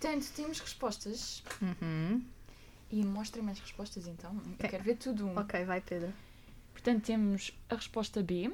Portanto, 0.00 0.26
temos 0.36 0.60
respostas. 0.60 1.42
Uhum. 1.60 2.22
E 2.90 3.04
mostrem-me 3.04 3.50
as 3.50 3.58
respostas 3.60 4.06
então. 4.06 4.32
Eu 4.32 4.52
Ok. 4.54 4.68
quero 4.70 4.84
ver 4.84 4.96
tudo. 4.96 5.28
Ok, 5.36 5.64
vai 5.64 5.80
Pedro. 5.80 6.12
Portanto, 6.72 7.04
temos 7.04 7.52
a 7.68 7.74
resposta 7.74 8.22
B. 8.22 8.50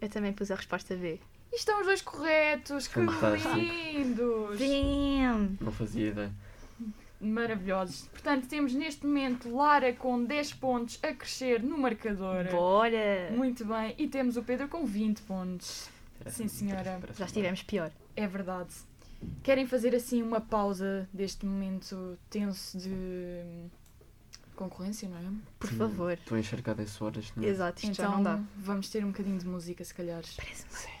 Eu 0.00 0.08
também 0.08 0.32
pus 0.32 0.50
a 0.50 0.54
resposta 0.54 0.94
B. 0.96 1.18
E 1.52 1.56
estão 1.56 1.80
os 1.80 1.86
dois 1.86 2.00
corretos. 2.00 2.86
Que 2.88 3.00
lindos! 3.00 4.58
Damn! 4.58 5.56
Não 5.60 5.72
fazia 5.72 6.08
ideia. 6.10 6.32
Maravilhosos. 7.20 8.06
Portanto, 8.08 8.46
temos 8.48 8.74
neste 8.74 9.06
momento 9.06 9.54
Lara 9.54 9.92
com 9.92 10.24
10 10.24 10.52
pontos 10.54 10.98
a 11.02 11.12
crescer 11.12 11.62
no 11.62 11.76
marcador. 11.78 12.44
Bora! 12.50 13.30
Muito 13.32 13.64
bem. 13.64 13.94
E 13.98 14.08
temos 14.08 14.36
o 14.36 14.42
Pedro 14.42 14.68
com 14.68 14.84
20 14.84 15.22
pontos. 15.22 15.88
Sim, 16.28 16.48
senhora. 16.48 17.00
Já 17.16 17.26
estivemos 17.26 17.62
pior. 17.62 17.90
É 18.16 18.26
verdade. 18.26 18.74
Querem 19.42 19.66
fazer 19.66 19.94
assim 19.94 20.22
uma 20.22 20.40
pausa 20.40 21.08
deste 21.12 21.44
momento 21.46 22.18
tenso 22.30 22.78
de 22.78 23.42
concorrência, 24.56 25.08
não 25.08 25.18
é? 25.18 25.22
Por 25.58 25.68
Sim, 25.70 25.76
favor. 25.76 26.12
Estou 26.12 26.38
encharcado 26.38 26.80
em 26.82 26.86
suor 26.86 27.12
este 27.18 27.36
momento. 27.36 27.50
Exato, 27.52 27.84
isto 27.84 27.94
já 27.94 28.04
Então 28.04 28.14
não 28.16 28.22
dá. 28.22 28.40
vamos 28.56 28.88
ter 28.88 29.04
um 29.04 29.08
bocadinho 29.08 29.38
de 29.38 29.46
música, 29.46 29.84
se 29.84 29.92
calhar. 29.94 30.22
Parece-me. 30.36 30.94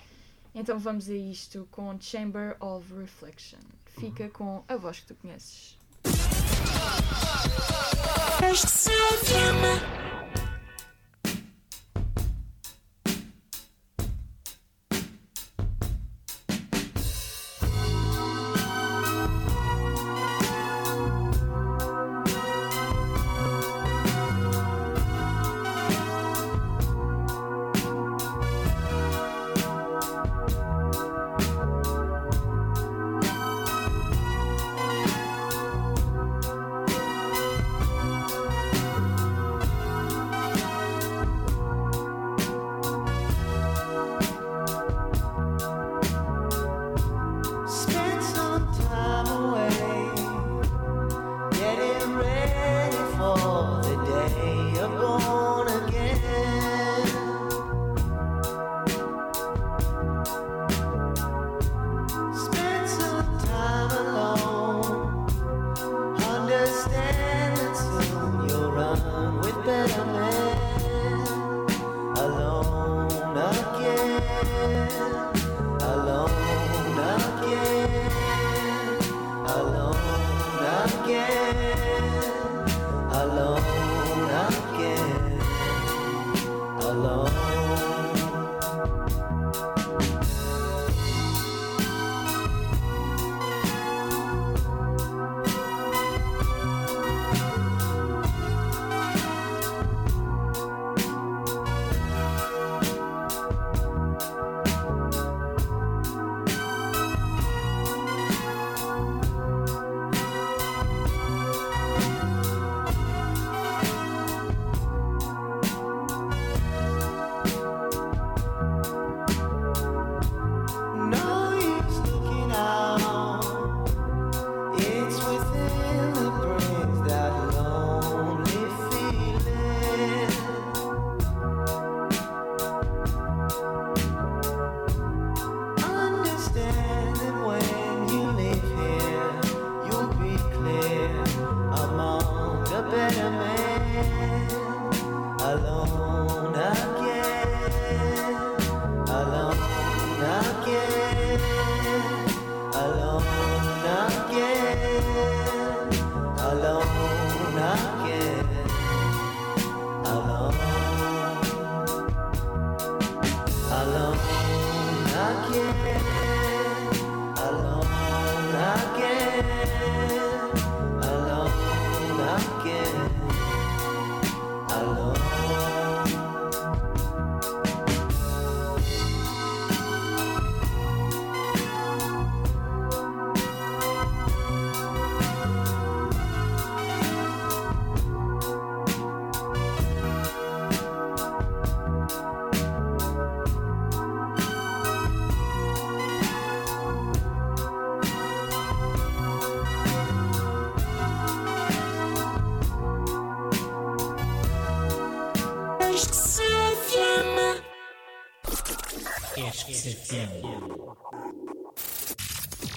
Então 0.54 0.78
vamos 0.78 1.08
a 1.08 1.14
isto 1.14 1.66
com 1.70 1.98
Chamber 2.00 2.56
of 2.60 2.92
Reflection. 2.94 3.58
Fica 3.86 4.28
com 4.28 4.62
a 4.68 4.76
voz 4.76 5.00
que 5.00 5.06
tu 5.06 5.14
conheces. 5.16 5.76
FM. 8.52 10.03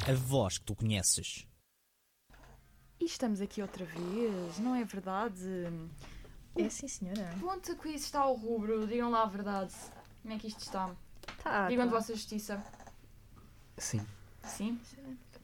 A 0.10 0.14
voz 0.14 0.58
que 0.58 0.66
tu 0.66 0.76
conheces. 0.76 1.46
E 3.00 3.06
estamos 3.06 3.42
aqui 3.42 3.62
outra 3.62 3.86
vez, 3.86 4.60
não 4.60 4.76
é 4.76 4.84
verdade? 4.84 5.46
É 6.56 6.70
sim, 6.70 6.88
senhora. 6.88 7.36
Ponta 7.40 7.76
quiz 7.76 8.04
está 8.04 8.22
ao 8.22 8.34
rubro, 8.36 8.88
digam 8.88 9.10
lá 9.12 9.24
a 9.24 9.28
verdade. 9.28 9.74
Como 10.22 10.34
é 10.34 10.40
que 10.40 10.48
isto 10.48 10.62
está? 10.62 10.90
Tá, 11.44 11.68
digam 11.68 11.86
de 11.86 11.92
tá. 11.92 11.98
vossa 12.00 12.14
justiça. 12.16 12.64
Sim. 13.78 14.02
Sim? 14.44 14.80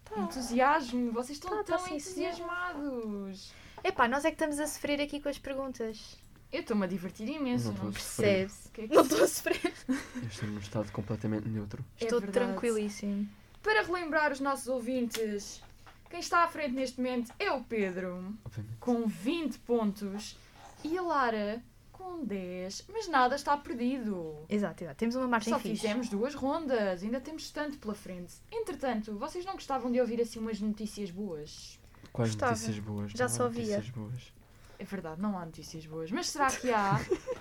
Tá. 0.05 0.19
Entusiasmo, 0.21 1.11
vocês 1.11 1.37
estão 1.37 1.51
Tá, 1.51 1.63
tá, 1.63 1.77
tão 1.77 1.85
sim, 1.87 1.99
senhor. 1.99 2.29
entusiasmados. 2.31 3.53
Epá, 3.83 4.07
nós 4.07 4.25
é 4.25 4.29
que 4.29 4.35
estamos 4.35 4.59
a 4.59 4.65
sofrer 4.67 4.99
aqui 5.01 5.19
com 5.19 5.29
as 5.29 5.37
perguntas. 5.37 6.17
Eu 6.51 6.61
estou-me 6.61 6.85
a 6.85 6.87
divertir 6.87 7.27
imenso. 7.27 7.71
Não 7.73 7.85
Não. 7.85 7.91
Percebes? 7.91 8.69
que 8.73 8.81
é 8.81 8.87
que 8.87 8.93
Não 8.95 9.01
estou 9.03 9.23
a 9.23 9.27
sofrer. 9.27 9.73
Eu 9.87 10.27
estou 10.27 10.49
num 10.49 10.59
estado 10.59 10.91
completamente 10.91 11.47
neutro. 11.47 11.83
É 11.99 12.05
Estou 12.05 12.19
verdade. 12.21 12.47
tranquilíssimo. 12.47 13.27
Para 13.63 13.81
relembrar 13.81 14.31
os 14.31 14.39
nossos 14.39 14.67
ouvintes, 14.67 15.61
quem 16.09 16.19
está 16.19 16.43
à 16.43 16.47
frente 16.47 16.73
neste 16.75 16.97
momento 17.01 17.33
é 17.39 17.51
o 17.51 17.63
Pedro, 17.63 18.35
Obviamente. 18.45 18.77
com 18.79 19.07
20 19.07 19.57
pontos, 19.59 20.37
e 20.83 20.97
a 20.97 21.01
Lara 21.01 21.63
com 21.93 22.25
10, 22.25 22.85
mas 22.91 23.07
nada 23.07 23.35
está 23.35 23.55
perdido. 23.55 24.35
Exato, 24.49 24.83
exato. 24.83 24.97
Temos 24.97 25.15
uma 25.15 25.27
margem 25.27 25.53
Só 25.53 25.59
fixe. 25.59 25.81
fizemos 25.81 26.09
duas 26.09 26.35
rondas, 26.35 27.01
ainda 27.01 27.21
temos 27.21 27.49
tanto 27.51 27.77
pela 27.77 27.95
frente. 27.95 28.33
Entretanto, 28.51 29.17
vocês 29.17 29.45
não 29.45 29.53
gostavam 29.53 29.89
de 29.91 30.01
ouvir 30.01 30.19
assim 30.21 30.39
umas 30.39 30.59
notícias 30.59 31.09
boas? 31.09 31.79
Quais 32.11 32.31
Gostava. 32.31 32.51
notícias 32.51 32.79
boas? 32.79 33.11
Já 33.11 33.19
Não 33.19 33.25
há 33.25 33.29
só 33.29 33.47
via. 33.47 33.77
Notícias 33.77 33.89
boas. 33.89 34.33
É 34.77 34.83
verdade, 34.83 35.21
não 35.21 35.39
há 35.39 35.45
notícias 35.45 35.85
boas, 35.85 36.11
mas 36.11 36.27
será 36.29 36.47
que 36.47 36.69
há? 36.69 36.99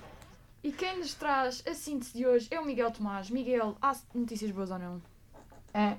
e 0.62 0.70
quem 0.70 0.98
nos 0.98 1.14
traz 1.14 1.64
a 1.66 1.74
síntese 1.74 2.12
de 2.14 2.24
hoje 2.24 2.46
é 2.50 2.60
o 2.60 2.64
Miguel 2.64 2.92
Tomás. 2.92 3.28
Miguel, 3.28 3.76
há 3.82 3.96
notícias 4.14 4.52
boas 4.52 4.70
ou 4.70 4.78
não? 4.78 5.02
É, 5.74 5.96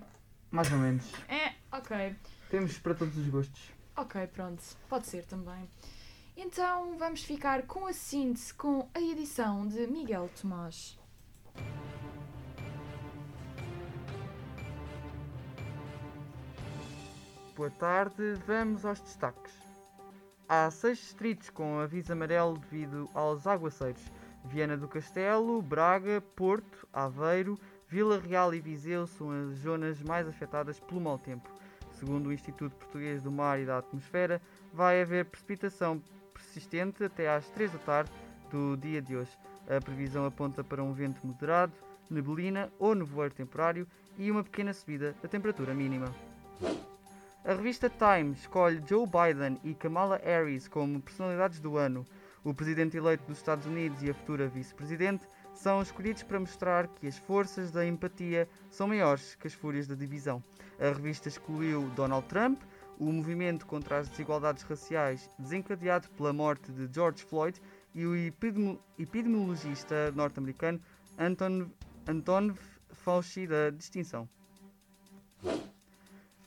mais 0.53 0.71
ou 0.71 0.77
menos. 0.77 1.11
É, 1.27 1.55
ok. 1.75 2.15
Temos 2.49 2.77
para 2.77 2.93
todos 2.93 3.17
os 3.17 3.27
gostos. 3.27 3.71
Ok, 3.97 4.27
pronto. 4.27 4.61
Pode 4.87 5.07
ser 5.07 5.25
também. 5.25 5.67
Então 6.37 6.95
vamos 6.95 7.23
ficar 7.23 7.63
com 7.63 7.87
a 7.87 7.93
síntese 7.93 8.53
com 8.53 8.87
a 8.93 9.01
edição 9.01 9.67
de 9.67 9.87
Miguel 9.87 10.29
Tomás. 10.39 10.99
Boa 17.55 17.71
tarde, 17.71 18.35
vamos 18.45 18.85
aos 18.85 18.99
destaques. 18.99 19.53
Há 20.47 20.69
seis 20.69 20.99
distritos 20.99 21.49
com 21.49 21.79
aviso 21.79 22.13
amarelo 22.13 22.59
devido 22.59 23.09
aos 23.15 23.47
aguaceiros. 23.47 24.03
Viana 24.45 24.77
do 24.77 24.87
Castelo, 24.87 25.61
Braga, 25.61 26.21
Porto, 26.35 26.87
Aveiro, 26.91 27.57
Vila 27.93 28.17
Real 28.17 28.51
e 28.55 28.59
Viseu 28.59 29.05
são 29.05 29.29
as 29.29 29.59
zonas 29.59 30.01
mais 30.01 30.27
afetadas 30.27 30.79
pelo 30.79 30.99
mau 30.99 31.19
tempo. 31.19 31.47
Segundo 31.91 32.25
o 32.25 32.33
Instituto 32.33 32.75
Português 32.75 33.21
do 33.21 33.31
Mar 33.31 33.59
e 33.59 33.67
da 33.67 33.77
Atmosfera, 33.77 34.41
vai 34.73 34.99
haver 34.99 35.25
precipitação 35.25 36.01
persistente 36.33 37.03
até 37.03 37.29
às 37.29 37.47
3 37.51 37.71
da 37.73 37.77
tarde 37.77 38.11
do 38.49 38.75
dia 38.77 38.99
de 38.99 39.15
hoje. 39.15 39.37
A 39.69 39.79
previsão 39.79 40.25
aponta 40.25 40.63
para 40.63 40.81
um 40.81 40.91
vento 40.91 41.23
moderado, 41.23 41.71
neblina 42.09 42.73
ou 42.79 42.95
nevoeiro 42.95 43.35
temporário 43.35 43.87
e 44.17 44.31
uma 44.31 44.43
pequena 44.43 44.73
subida 44.73 45.15
da 45.21 45.29
temperatura 45.29 45.75
mínima. 45.75 46.11
A 47.45 47.53
revista 47.53 47.91
Time 47.91 48.33
escolhe 48.33 48.81
Joe 48.89 49.05
Biden 49.05 49.59
e 49.63 49.75
Kamala 49.75 50.19
Harris 50.23 50.67
como 50.67 50.99
personalidades 50.99 51.59
do 51.59 51.77
ano. 51.77 52.07
O 52.43 52.55
presidente 52.55 52.97
eleito 52.97 53.23
dos 53.27 53.37
Estados 53.37 53.67
Unidos 53.67 54.01
e 54.01 54.09
a 54.09 54.15
futura 54.15 54.47
vice-presidente 54.47 55.27
são 55.53 55.81
escolhidos 55.81 56.23
para 56.23 56.39
mostrar 56.39 56.87
que 56.87 57.07
as 57.07 57.17
forças 57.17 57.71
da 57.71 57.85
empatia 57.85 58.47
são 58.69 58.87
maiores 58.87 59.35
que 59.35 59.47
as 59.47 59.53
fúrias 59.53 59.87
da 59.87 59.95
divisão. 59.95 60.43
A 60.79 60.93
revista 60.93 61.27
excluiu 61.27 61.89
Donald 61.95 62.27
Trump, 62.27 62.61
o 62.99 63.11
movimento 63.11 63.65
contra 63.65 63.99
as 63.99 64.09
desigualdades 64.09 64.63
raciais 64.63 65.29
desencadeado 65.37 66.09
pela 66.11 66.33
morte 66.33 66.71
de 66.71 66.87
George 66.93 67.23
Floyd 67.23 67.61
e 67.93 68.05
o 68.05 68.15
epidemi- 68.15 68.79
epidemiologista 68.97 70.11
norte-americano 70.11 70.81
Anton, 71.17 71.67
Anton 72.07 72.53
Fauci 72.91 73.47
da 73.47 73.69
distinção. 73.69 74.27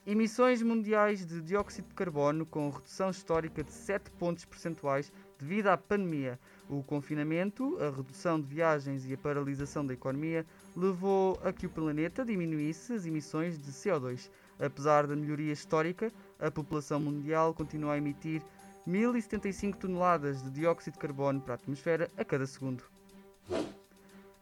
Emissões 0.07 0.63
mundiais 0.63 1.27
de 1.27 1.41
dióxido 1.41 1.89
de 1.89 1.95
carbono 1.95 2.47
com 2.47 2.71
redução 2.71 3.11
histórica 3.11 3.65
de 3.65 3.73
7 3.73 4.09
pontos 4.13 4.45
percentuais 4.45 5.13
devido 5.37 5.67
à 5.67 5.77
pandemia. 5.77 6.39
O 6.69 6.83
confinamento, 6.83 7.79
a 7.81 7.91
redução 7.91 8.41
de 8.41 8.47
viagens 8.47 9.07
e 9.07 9.15
a 9.15 9.19
paralisação 9.19 9.87
da 9.87 9.95
economia 9.95 10.45
levou 10.77 11.41
a 11.45 11.53
que 11.53 11.67
o 11.67 11.71
planeta 11.71 12.25
diminuísse 12.25 12.93
as 12.93 13.07
emissões 13.07 13.57
de 13.57 13.71
CO2. 13.71 14.29
Apesar 14.59 15.07
da 15.07 15.15
melhoria 15.15 15.53
histórica, 15.53 16.13
a 16.41 16.51
população 16.51 16.99
mundial 16.99 17.55
continua 17.55 17.95
a 17.95 17.99
emitir 17.99 18.43
1075 18.85 19.79
toneladas 19.79 20.43
de 20.43 20.51
dióxido 20.51 20.95
de 20.95 20.99
carbono 20.99 21.41
para 21.41 21.55
a 21.55 21.57
atmosfera 21.57 22.11
a 22.17 22.25
cada 22.25 22.47
segundo. 22.47 22.83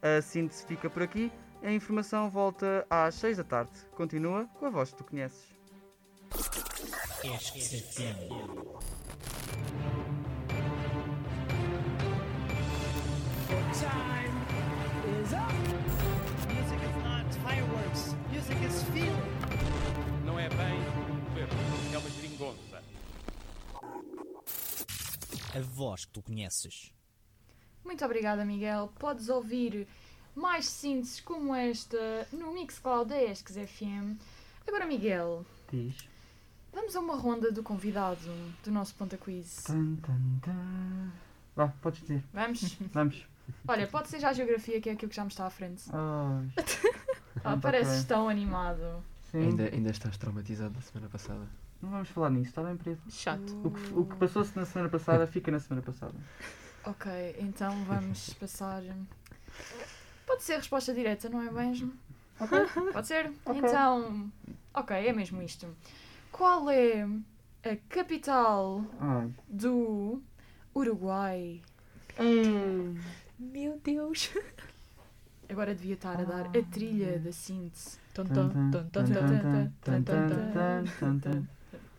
A 0.00 0.23
síntese 0.23 0.66
fica 0.66 0.88
por 0.88 1.02
aqui. 1.02 1.31
A 1.62 1.73
informação 1.73 2.31
volta 2.31 2.87
às 2.88 3.14
6 3.16 3.38
da 3.38 3.45
tarde. 3.45 3.73
Continua 3.97 4.47
com 4.59 4.66
a 4.66 4.71
voz 4.71 4.90
que 4.90 4.97
tu 4.97 5.04
conheces. 5.04 5.54
Time 13.81 14.31
is 15.21 15.33
up. 15.33 15.52
Music 16.49 16.78
is 16.78 16.97
not 17.02 17.26
fireworks. 17.43 18.14
Music 18.31 18.57
is 18.64 18.83
feeling. 18.93 20.25
Não 20.25 20.38
é 20.38 20.49
bem 20.49 20.78
um 21.11 21.35
verbo, 21.35 21.54
é 21.93 21.99
uma 21.99 22.11
geringonça. 22.11 22.83
A 25.57 25.61
voz 25.61 26.04
que 26.04 26.12
tu 26.12 26.23
conheces. 26.23 26.93
Muito 27.85 28.04
obrigada, 28.04 28.45
Miguel. 28.45 28.93
Podes 28.99 29.28
ouvir 29.28 29.88
mais 30.37 30.66
sínteses 30.66 31.19
como 31.21 31.52
esta 31.52 32.28
no 32.33 32.52
Mixcloud 32.54 33.09
da 33.09 33.21
Esques 33.21 33.57
FM. 33.57 34.16
Agora, 34.69 34.87
Miguel, 34.87 35.45
Diz. 35.71 35.97
vamos 36.73 36.95
a 36.95 37.00
uma 37.00 37.16
ronda 37.16 37.50
do 37.50 37.62
convidado 37.62 38.21
do 38.62 38.71
nosso 38.71 38.95
Ponta 38.95 39.16
Quiz. 39.19 39.64
Tan, 39.64 39.97
tan, 39.97 40.38
tan. 40.43 41.12
Vá, 41.57 41.69
podes 41.83 42.00
dizer. 42.02 42.23
Vamos? 42.33 42.76
Vamos. 42.93 43.34
Olha, 43.66 43.86
pode 43.86 44.08
ser 44.08 44.20
já 44.20 44.30
a 44.30 44.32
geografia, 44.32 44.80
que 44.80 44.88
é 44.88 44.92
aquilo 44.92 45.10
que 45.10 45.16
já 45.16 45.22
me 45.22 45.30
está 45.30 45.46
à 45.46 45.50
frente. 45.50 45.84
Ai. 45.92 46.48
Ah, 46.56 47.40
Pronto, 47.42 47.60
pareces 47.62 48.04
ok. 48.04 48.06
tão 48.08 48.28
animado. 48.28 49.02
Sim. 49.30 49.42
Ainda, 49.48 49.64
ainda 49.64 49.90
estás 49.90 50.16
traumatizado 50.16 50.74
da 50.74 50.80
semana 50.80 51.08
passada. 51.10 51.46
Não 51.82 51.90
vamos 51.90 52.08
falar 52.08 52.30
nisso, 52.30 52.50
está 52.50 52.62
bem 52.62 52.76
preso. 52.76 53.00
Chato. 53.10 53.60
O 53.64 53.70
que, 53.70 53.92
o 53.94 54.06
que 54.06 54.16
passou-se 54.16 54.56
na 54.56 54.64
semana 54.64 54.88
passada 54.88 55.26
fica 55.26 55.50
na 55.50 55.59
semana 55.59 55.83
passada. 55.83 56.14
Ok, 56.87 57.11
então 57.38 57.83
vamos 57.85 58.35
passar. 58.35 58.83
Pode 60.26 60.42
ser 60.42 60.57
resposta 60.57 60.92
direta, 60.92 61.30
não 61.30 61.40
é 61.40 61.50
mesmo? 61.50 61.94
Pode 62.92 63.07
ser? 63.07 63.33
Ok. 63.46 63.59
Então. 63.59 64.30
Ok, 64.74 64.94
é 64.94 65.11
mesmo 65.11 65.40
isto. 65.42 65.66
Qual 66.30 66.68
é 66.68 67.09
a 67.64 67.76
capital 67.88 68.85
Ai. 69.00 69.30
do 69.48 70.22
Uruguai? 70.74 71.62
Hum. 72.20 72.96
Meu 73.52 73.78
Deus. 73.83 74.30
Agora 75.48 75.74
devia 75.74 75.94
estar 75.94 76.18
a 76.20 76.24
dar 76.24 76.46
a 76.46 76.62
trilha 76.70 77.18
da 77.18 77.30
síntese. 77.33 77.98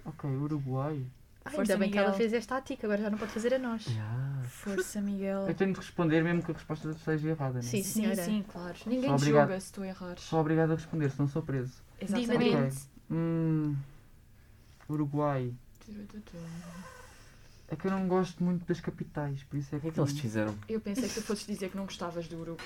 Ok, 0.05 0.29
Uruguai. 0.29 1.05
Ai, 1.45 1.53
Força, 1.53 1.73
Ainda 1.73 1.77
bem 1.77 1.91
que 1.91 1.97
ela 1.97 2.07
Miguel. 2.07 2.17
fez 2.17 2.33
esta 2.33 2.57
a 2.57 2.61
ti, 2.61 2.75
que 2.75 2.85
agora 2.87 3.01
já 3.03 3.09
não 3.09 3.19
pode 3.19 3.31
fazer 3.31 3.53
a 3.53 3.59
nós. 3.59 3.85
Ah, 3.99 4.41
Força, 4.47 4.99
Miguel. 4.99 5.47
Eu 5.47 5.53
tenho 5.53 5.73
de 5.73 5.79
responder 5.79 6.23
mesmo 6.23 6.41
que 6.41 6.49
a 6.49 6.53
resposta 6.55 6.91
seja 6.93 7.29
errada, 7.29 7.53
não 7.53 7.59
é? 7.59 7.61
Sim, 7.61 7.83
Sim, 7.83 8.15
sim, 8.15 8.45
claro. 8.51 8.75
Ninguém 8.87 9.11
Só 9.11 9.15
te 9.15 9.21
obrigado. 9.21 9.47
julga 9.49 9.59
se 9.59 9.71
tu 9.73 9.83
errares. 9.83 10.23
Sou 10.23 10.39
obrigado 10.39 10.71
a 10.71 10.75
responder, 10.75 11.11
senão 11.11 11.27
sou 11.27 11.43
preso. 11.43 11.73
Exatamente. 12.01 12.77
Hum. 13.11 13.75
Uruguai. 14.89 15.53
É 17.67 17.75
que 17.75 17.87
eu 17.87 17.91
não 17.91 18.07
gosto 18.07 18.43
muito 18.43 18.65
das 18.65 18.79
capitais, 18.79 19.43
por 19.43 19.57
isso 19.57 19.73
é 19.73 19.77
o 19.77 19.81
que. 19.81 19.87
que 19.87 19.89
é 19.89 19.91
que 19.93 19.99
eles 19.99 20.13
te 20.13 20.21
fizeram? 20.21 20.55
Eu 20.69 20.79
pensei 20.79 21.07
que 21.07 21.15
tu 21.15 21.21
fosses 21.23 21.47
dizer 21.47 21.69
que 21.69 21.77
não 21.77 21.85
gostavas 21.85 22.27
do 22.27 22.39
Uruguai. 22.39 22.65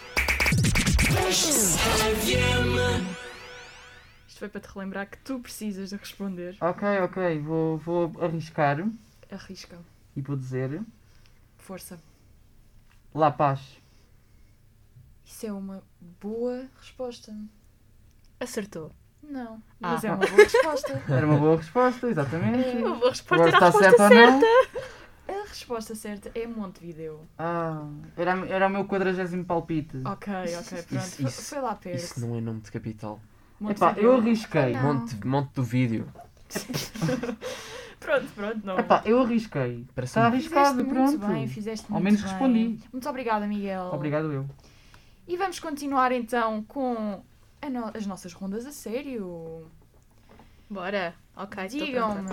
Isto 4.27 4.39
foi 4.39 4.49
para 4.49 4.62
te 4.62 4.67
relembrar 4.73 5.09
que 5.09 5.17
tu 5.19 5.39
precisas 5.39 5.89
de 5.89 5.95
responder. 5.95 6.57
Ok, 6.59 6.88
ok, 6.99 7.39
vou, 7.39 7.77
vou 7.77 8.12
arriscar 8.21 8.77
Arrisca. 9.31 9.79
e 10.15 10.21
vou 10.21 10.35
dizer 10.35 10.81
Força. 11.57 11.99
La 13.13 13.31
Paz. 13.31 13.77
Isso 15.25 15.45
é 15.45 15.53
uma 15.53 15.83
boa 16.19 16.67
resposta. 16.79 17.35
Acertou. 18.39 18.91
Não. 19.23 19.55
Ah. 19.82 19.91
Mas 19.93 20.03
é 20.03 20.10
uma 20.12 20.17
boa 20.25 20.43
resposta. 20.43 21.01
Era 21.08 21.25
uma 21.25 21.38
boa 21.38 21.58
resposta, 21.58 22.08
exatamente. 22.10 22.77
Uma 22.77 22.95
boa 22.95 23.10
resposta 23.10 23.36
Agora 23.36 23.49
era 23.58 23.65
a 23.65 23.69
está 23.69 23.79
resposta 23.79 24.03
ou 24.03 24.10
não? 24.32 25.39
A 25.41 25.47
resposta 25.47 25.95
certa 25.95 26.32
é 26.34 26.47
Montevideo. 26.47 27.19
Ah, 27.38 27.86
era, 28.17 28.32
era 28.47 28.67
o 28.67 28.69
meu 28.69 28.86
quadragésimo 28.86 29.45
palpite. 29.45 29.97
Ok, 30.03 30.34
ok, 30.34 30.84
pronto. 30.84 31.03
Isso- 31.03 31.15
Foi- 31.17 31.25
isso- 31.25 31.41
Foi 31.43 31.60
lá 31.62 31.75
perto. 31.75 31.97
Isso 32.03 32.19
não 32.25 32.36
é 32.36 32.41
nome 32.41 32.62
de 32.62 32.71
capital. 32.71 33.19
Epá, 33.69 33.93
eu 33.97 34.15
arrisquei. 34.15 34.73
Não. 34.73 34.82
Monte, 34.82 35.27
monte 35.27 35.51
do 35.53 35.63
vídeo. 35.63 36.08
Pronto, 37.99 38.27
pronto, 38.34 38.60
não. 38.65 38.79
Epá, 38.79 39.01
eu 39.05 39.21
arrisquei. 39.21 39.86
Parece 39.93 40.12
Está 40.17 40.32
Fizeste 40.32 40.55
arriscado, 40.55 40.86
muito 40.86 41.19
pronto. 41.19 41.27
bem, 41.34 41.47
fizeste 41.47 41.86
Ao 41.88 41.91
muito 41.99 42.03
menos 42.05 42.21
bem. 42.21 42.29
respondi. 42.32 42.79
Muito 42.93 43.10
obrigada, 43.10 43.45
Miguel. 43.45 43.89
Obrigado 43.93 44.32
eu. 44.32 44.45
E 45.27 45.36
vamos 45.38 45.60
continuar 45.60 46.12
então 46.13 46.63
com 46.63 46.95
a 46.95 47.19
no- 47.67 47.91
as 47.93 48.05
nossas 48.05 48.31
rondas 48.33 48.65
a 48.65 48.71
sério. 48.71 49.65
Bora. 50.69 51.15
Ok, 51.35 51.67
Digam-me, 51.67 52.29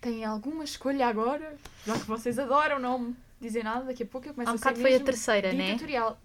têm 0.00 0.24
alguma 0.24 0.64
escolha 0.64 1.06
agora? 1.08 1.56
Já 1.86 1.94
que 1.94 2.04
vocês 2.06 2.38
adoram 2.38 2.78
não 2.78 2.98
me 2.98 3.16
dizer 3.40 3.64
nada, 3.64 3.84
daqui 3.86 4.02
a 4.02 4.06
pouco 4.06 4.28
eu 4.28 4.34
começo 4.34 4.50
Há 4.50 4.52
um 4.52 4.56
a 4.56 4.58
ser 4.58 4.64
bocado 4.64 4.80
foi 4.80 4.94
a 4.96 5.00
terceira, 5.00 5.52
né? 5.52 5.66
ditatorial. 5.72 6.18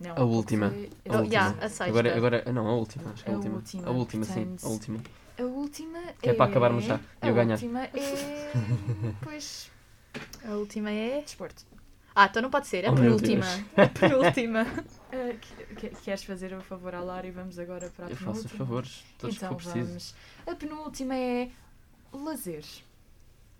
Não, 0.00 0.16
A 0.16 0.22
última. 0.24 0.70
foi- 0.70 0.90
A 1.08 1.16
última. 1.18 1.24
yeah, 1.34 1.56
a 1.58 1.68
sexta. 1.68 1.84
Agora, 1.86 2.16
agora, 2.16 2.52
não, 2.52 2.66
a 2.66 2.72
última. 2.74 3.10
Acho 3.10 3.24
que 3.24 3.30
a 3.30 3.32
A 3.32 3.36
última. 3.36 3.54
última, 3.56 3.88
A 3.88 3.90
última, 3.90 4.24
sim. 4.24 4.32
portanto, 4.44 4.64
A 4.64 4.68
última. 4.68 4.98
A 5.38 5.42
última 5.42 5.98
Que 6.20 6.30
é 6.30 6.34
para 6.34 6.50
acabarmos 6.50 6.84
já, 6.84 6.96
e 7.22 7.26
eu 7.26 7.30
a 7.30 7.32
ganhar. 7.36 7.54
última 7.54 7.84
é. 7.84 7.90
Pois. 9.22 9.70
A 10.44 10.52
última 10.52 10.90
é. 10.90 11.20
Desporto. 11.22 11.64
Ah, 12.20 12.26
então 12.26 12.42
não 12.42 12.50
pode 12.50 12.66
ser. 12.66 12.84
A 12.84 12.90
Oh, 12.90 12.94
meu 12.94 13.02
penúltima. 13.16 13.44
A 13.76 13.86
penúltima. 13.88 14.66
Ah, 15.12 15.34
que- 15.40 15.74
que- 15.76 15.96
queres 16.02 16.24
fazer 16.24 16.52
o 16.52 16.60
favor 16.62 16.92
à 16.94 17.00
Lara 17.00 17.26
e 17.26 17.30
vamos 17.30 17.58
agora 17.60 17.90
para 17.90 18.06
a 18.06 18.10
Eu 18.10 18.16
faço 18.16 18.30
os 18.30 18.36
penúltima? 18.38 18.58
favores, 18.66 19.04
todos 19.18 19.36
então 19.36 19.54
que 19.54 19.62
preciso. 19.64 19.86
vamos. 19.86 20.14
A 20.46 20.54
penúltima 20.56 21.14
é 21.14 21.50
lazer. 22.12 22.64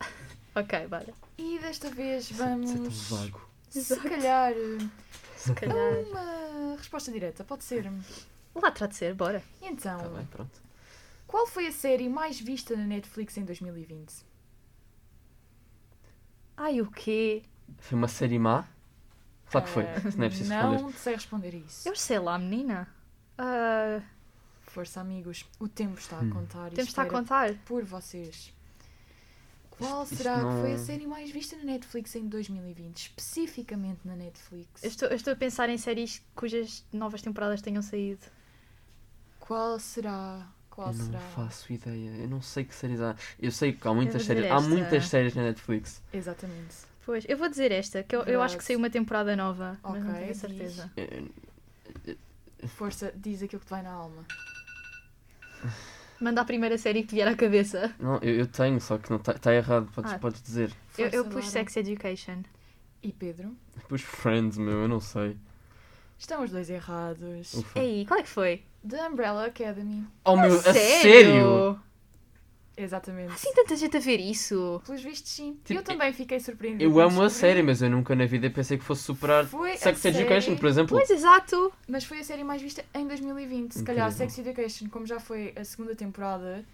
ok, 0.56 0.86
bora. 0.88 1.14
E 1.38 1.58
desta 1.60 1.88
vez 1.90 2.30
Isso 2.30 2.42
é 2.42 2.46
tão 2.46 2.64
vamos. 2.66 3.08
vago. 3.10 3.48
Se 3.70 3.96
calhar. 4.00 4.52
eh, 4.52 4.88
Se 5.36 5.54
calhar. 5.54 5.76
Uma 6.10 6.76
resposta 6.76 7.12
direta, 7.12 7.44
pode 7.44 7.62
ser. 7.62 7.88
Lá 8.56 8.72
terá 8.72 8.88
de 8.88 8.96
ser, 8.96 9.14
bora. 9.14 9.40
Então, 9.62 9.98
Está 9.98 10.08
Tá 10.08 10.16
bem, 10.16 10.26
pronto. 10.26 10.60
qual 11.28 11.46
foi 11.46 11.68
a 11.68 11.72
série 11.72 12.08
mais 12.08 12.40
vista 12.40 12.76
na 12.76 12.84
Netflix 12.84 13.36
em 13.36 13.44
2020? 13.44 14.26
Ai, 16.56 16.80
o 16.80 16.90
quê? 16.90 17.42
Foi 17.78 17.96
uma 17.98 18.08
série 18.08 18.38
má? 18.38 18.64
Claro 19.50 19.66
que 19.66 19.72
foi. 19.72 19.84
Isso 20.08 20.18
não 20.18 20.24
é 20.24 20.28
preciso 20.28 20.52
responder. 20.52 20.82
Não 20.82 20.92
sei 20.92 21.14
responder 21.14 21.48
a 21.54 21.56
isso. 21.56 21.88
Eu 21.88 21.96
sei 21.96 22.18
lá, 22.18 22.38
menina. 22.38 22.88
Ah, 23.36 24.00
Força, 24.62 25.00
amigos. 25.00 25.46
O 25.58 25.66
tempo 25.66 25.98
está 25.98 26.18
a 26.18 26.20
Hum. 26.20 26.30
contar. 26.30 26.66
e 26.68 26.70
temos 26.72 26.84
de 26.86 26.90
estar 26.90 27.02
a 27.02 27.06
contar. 27.08 27.54
por 27.64 27.82
vocês. 27.84 28.52
Qual 29.70 30.02
Isto- 30.02 30.12
isto 30.14 30.22
será 30.22 30.36
que 30.36 30.60
foi 30.60 30.72
a 30.74 30.76
não- 30.76 30.84
série 30.84 31.06
mais 31.06 31.30
vista 31.30 31.56
na 31.56 31.64
Netflix 31.64 32.14
em 32.16 32.26
2020? 32.28 32.96
Especificamente 32.98 34.00
na 34.04 34.14
Netflix. 34.16 34.82
Eu 34.82 34.88
estou, 34.90 35.08
eu 35.08 35.16
estou 35.16 35.32
a 35.32 35.36
pensar 35.36 35.68
em 35.70 35.78
séries 35.78 36.20
cujas 36.34 36.84
novas 36.92 37.22
temporadas 37.22 37.62
tenham 37.62 37.80
saído. 37.80 38.26
Qual 39.40 39.78
será? 39.78 40.46
Qual 40.68 40.88
Eu 40.88 40.94
não 40.94 41.06
será? 41.06 41.18
faço 41.20 41.72
ideia. 41.72 42.10
Eu 42.16 42.28
não 42.28 42.42
sei 42.42 42.64
que 42.64 42.74
séries 42.74 43.00
há. 43.00 43.16
Eu 43.40 43.50
sei 43.50 43.72
que 43.72 43.86
há 43.88 43.94
muitas 43.94 44.24
séries. 44.24 44.50
Há 44.50 44.60
muitas 44.60 45.08
séries 45.08 45.34
na 45.34 45.42
Netflix. 45.44 46.02
Exatamente. 46.12 46.87
Pois, 47.08 47.24
eu 47.26 47.38
vou 47.38 47.48
dizer 47.48 47.72
esta, 47.72 48.02
que 48.02 48.14
eu, 48.14 48.20
eu 48.24 48.42
acho 48.42 48.58
que 48.58 48.62
saiu 48.62 48.78
uma 48.78 48.90
temporada 48.90 49.34
nova, 49.34 49.78
mas 49.82 50.04
não 50.04 50.10
Ok, 50.10 50.12
tenho 50.12 50.24
a 50.24 50.32
diz. 50.32 50.36
certeza. 50.36 50.92
Eh, 50.94 51.22
Força, 52.66 53.10
diz 53.16 53.42
aquilo 53.42 53.60
que 53.60 53.64
te 53.66 53.70
vai 53.70 53.80
na 53.82 53.92
alma. 53.92 54.26
Manda 56.20 56.42
a 56.42 56.44
primeira 56.44 56.76
série 56.76 57.00
que 57.00 57.08
te 57.08 57.14
vier 57.14 57.26
à 57.26 57.34
cabeça. 57.34 57.94
Não, 57.98 58.16
eu, 58.18 58.40
eu 58.40 58.46
tenho, 58.46 58.78
só 58.78 58.98
que 58.98 59.08
não 59.08 59.16
está 59.16 59.54
errado. 59.54 59.90
Podes, 59.94 60.12
Ah. 60.12 60.18
podes 60.18 60.42
dizer. 60.42 60.70
Eu, 60.98 61.06
eu 61.08 61.24
Força, 61.24 61.38
pus. 61.38 61.48
Sex 61.48 61.76
Education. 61.78 62.42
E 63.02 63.10
Pedro? 63.10 63.56
Pus 63.88 64.02
Friends, 64.02 64.58
meu, 64.58 64.82
eu 64.82 64.88
não 64.88 65.00
sei. 65.00 65.34
Estão 66.18 66.44
os 66.44 66.50
dois 66.50 66.68
errados. 66.68 67.54
Ufa. 67.54 67.78
Ei, 67.78 68.04
qual 68.04 68.20
é 68.20 68.22
que 68.22 68.28
foi? 68.28 68.62
The 68.86 69.08
Umbrella 69.08 69.46
Academy. 69.46 70.04
Oh 70.26 70.36
meu, 70.36 70.52
a 70.56 70.72
sério? 70.74 71.80
Exatamente. 72.78 73.32
Assim 73.32 73.52
tanta 73.52 73.74
gente 73.76 73.96
a 73.96 74.00
ver 74.00 74.20
isso. 74.20 74.80
Pelos 74.86 75.02
vistos, 75.02 75.32
sim. 75.32 75.58
Tipo, 75.64 75.80
eu 75.80 75.82
também 75.84 76.12
fiquei 76.12 76.38
surpreendida. 76.38 76.84
Eu 76.84 77.00
amo 77.00 77.22
a 77.22 77.28
série, 77.30 77.62
mas 77.62 77.82
eu 77.82 77.90
nunca 77.90 78.14
na 78.14 78.24
vida 78.26 78.48
pensei 78.50 78.78
que 78.78 78.84
fosse 78.84 79.02
superar 79.02 79.44
Foi 79.46 79.72
a 79.72 79.76
Sex 79.76 80.04
Education, 80.04 80.40
série- 80.50 80.56
por 80.60 80.68
exemplo. 80.68 80.96
Pois, 80.96 81.10
exato. 81.10 81.72
Mas 81.88 82.04
foi 82.04 82.20
a 82.20 82.24
série 82.24 82.44
mais 82.44 82.62
vista 82.62 82.84
em 82.94 83.06
2020. 83.06 83.72
Se 83.72 83.82
calhar 83.84 84.06
Incrível. 84.08 84.28
Sex 84.30 84.46
Education, 84.46 84.88
como 84.88 85.06
já 85.06 85.18
foi 85.18 85.52
a 85.56 85.64
segunda 85.64 85.94
temporada, 85.96 86.64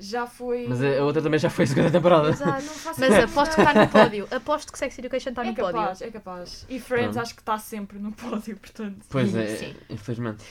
já 0.00 0.26
foi. 0.26 0.66
Mas 0.66 0.82
a 0.82 0.98
a 0.98 1.04
outra 1.04 1.22
também 1.22 1.38
já 1.38 1.48
foi 1.50 1.64
a 1.64 1.68
segunda 1.68 1.90
temporada. 1.90 2.30
Exato, 2.30 2.50
não 2.64 2.74
faço 2.74 3.00
Mas 3.00 3.10
ideia. 3.10 3.24
aposto 3.26 3.54
que 3.54 3.60
está 3.60 3.74
no 3.74 3.88
pódio. 3.92 4.28
Aposto 4.30 4.72
que 4.72 4.78
Sex 4.78 4.98
Education 4.98 5.28
está 5.30 5.42
É 5.44 5.48
no 5.50 5.54
pódio. 5.54 5.72
capaz, 5.72 6.02
é 6.02 6.10
capaz. 6.10 6.66
E 6.68 6.80
Friends 6.80 7.12
Pronto. 7.12 7.22
acho 7.22 7.34
que 7.34 7.42
está 7.42 7.58
sempre 7.58 7.98
no 7.98 8.10
pódio, 8.12 8.56
portanto. 8.56 9.04
Pois 9.08 9.34
é, 9.36 9.56
Sim. 9.56 9.76
infelizmente. 9.88 10.42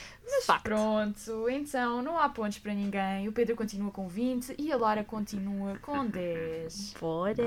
Facto. 0.46 0.62
Pronto, 0.62 1.48
então 1.50 2.00
não 2.02 2.16
há 2.16 2.28
pontos 2.28 2.58
para 2.60 2.72
ninguém. 2.72 3.26
O 3.28 3.32
Pedro 3.32 3.56
continua 3.56 3.90
com 3.90 4.06
20 4.08 4.54
e 4.58 4.72
a 4.72 4.76
Lara 4.76 5.02
continua 5.02 5.76
com 5.82 6.06
10. 6.06 6.94
Bora. 7.00 7.42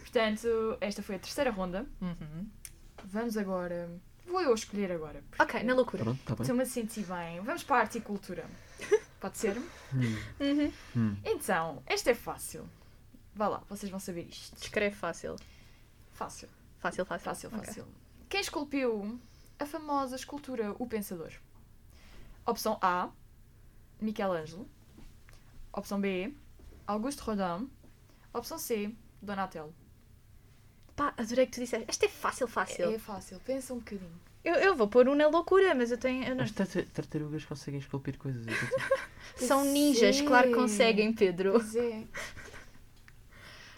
Portanto, 0.00 0.76
esta 0.80 1.02
foi 1.02 1.16
a 1.16 1.18
terceira 1.18 1.50
ronda. 1.50 1.86
Uhum. 2.00 2.46
Vamos 3.06 3.36
agora. 3.36 3.88
Vou 4.26 4.40
eu 4.40 4.54
escolher 4.54 4.92
agora. 4.92 5.22
Ok, 5.38 5.62
na 5.62 5.74
loucura. 5.74 6.04
Pronto, 6.04 6.20
bem. 6.24 6.36
Estou-me 6.40 6.62
a 6.62 6.66
sentir 6.66 7.04
bem. 7.04 7.40
Vamos 7.40 7.62
para 7.62 7.76
a 7.76 7.80
arte 7.80 7.98
e 7.98 8.00
cultura. 8.00 8.44
Pode 9.22 9.38
ser? 9.38 9.56
Hum, 9.56 9.62
Uhum. 10.40 10.72
hum. 10.96 11.16
Então, 11.24 11.80
esta 11.86 12.10
é 12.10 12.14
fácil. 12.14 12.68
Vá 13.32 13.46
lá, 13.46 13.62
vocês 13.68 13.88
vão 13.88 14.00
saber 14.00 14.24
isto. 14.28 14.56
Descreve 14.56 14.96
fácil. 14.96 15.36
Fácil, 16.10 16.48
Fácil, 16.80 17.06
fácil. 17.06 17.24
fácil, 17.24 17.50
fácil. 17.50 17.86
Quem 18.28 18.40
esculpiu 18.40 19.20
a 19.60 19.64
famosa 19.64 20.16
escultura 20.16 20.74
O 20.76 20.88
Pensador? 20.88 21.32
Opção 22.44 22.78
A, 22.82 23.10
Michelangelo. 24.00 24.68
Opção 25.72 26.00
B, 26.00 26.34
Auguste 26.84 27.20
Rodin. 27.22 27.70
Opção 28.34 28.58
C, 28.58 28.92
Donatello. 29.22 29.72
Pá, 30.96 31.14
adorei 31.16 31.46
que 31.46 31.52
tu 31.52 31.60
disseste. 31.60 31.86
Esta 31.88 32.06
é 32.06 32.08
fácil, 32.08 32.48
fácil. 32.48 32.90
É 32.92 32.98
fácil, 32.98 33.38
pensa 33.46 33.72
um 33.72 33.78
bocadinho. 33.78 34.20
Eu, 34.44 34.54
eu 34.56 34.74
vou 34.76 34.88
pôr 34.88 35.08
um 35.08 35.14
na 35.14 35.28
loucura, 35.28 35.74
mas 35.74 35.90
eu 35.92 35.98
tenho. 35.98 36.24
eu 36.24 36.34
não- 36.34 36.42
As 36.44 36.50
tarta- 36.50 36.84
tartarugas 36.92 37.44
conseguem 37.44 37.78
esculpir 37.78 38.18
coisas. 38.18 38.44
São 39.36 39.64
ninjas, 39.64 40.16
Sim. 40.16 40.24
claro 40.26 40.48
que 40.48 40.54
conseguem, 40.54 41.12
Pedro. 41.12 41.52
Pois 41.52 41.74
é. 41.76 42.04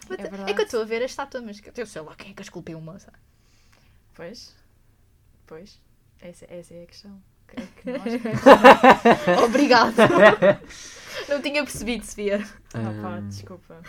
Mas 0.07 0.19
É 0.19 0.51
é, 0.51 0.53
que 0.53 0.61
eu 0.61 0.65
estou 0.65 0.81
a 0.81 0.85
ver 0.85 1.01
a 1.01 1.05
estátua, 1.05 1.41
mas 1.41 1.59
que- 1.59 1.71
eu 1.81 1.85
sei 1.87 1.99
lá 2.03 2.15
quem 2.15 2.29
é 2.29 2.33
que 2.35 2.41
esculpiu 2.43 2.77
uma. 2.77 2.99
sabe? 2.99 3.17
Pois. 4.13 4.55
Pois. 5.47 5.79
Essa, 6.21 6.45
essa 6.47 6.73
é 6.75 6.83
a 6.83 6.85
questão. 6.85 7.19
Creio 7.47 7.67
que 7.69 7.91
nós. 7.91 8.03
Obrigada. 9.43 10.61
não 11.27 11.41
tinha 11.41 11.63
percebido, 11.63 12.05
Sofia. 12.05 12.37
Ah, 12.75 13.01
pá, 13.01 13.15
Ahm, 13.17 13.27
desculpa. 13.29 13.81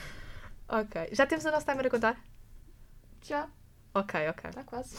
Ok. 0.69 1.09
Já 1.13 1.27
temos 1.27 1.45
o 1.45 1.51
nosso 1.51 1.67
timer 1.67 1.87
a 1.87 1.91
contar? 1.91 2.19
Já, 3.23 3.49
Ok, 3.95 4.29
ok. 4.31 4.49
está 4.51 4.65
quase. 4.65 4.97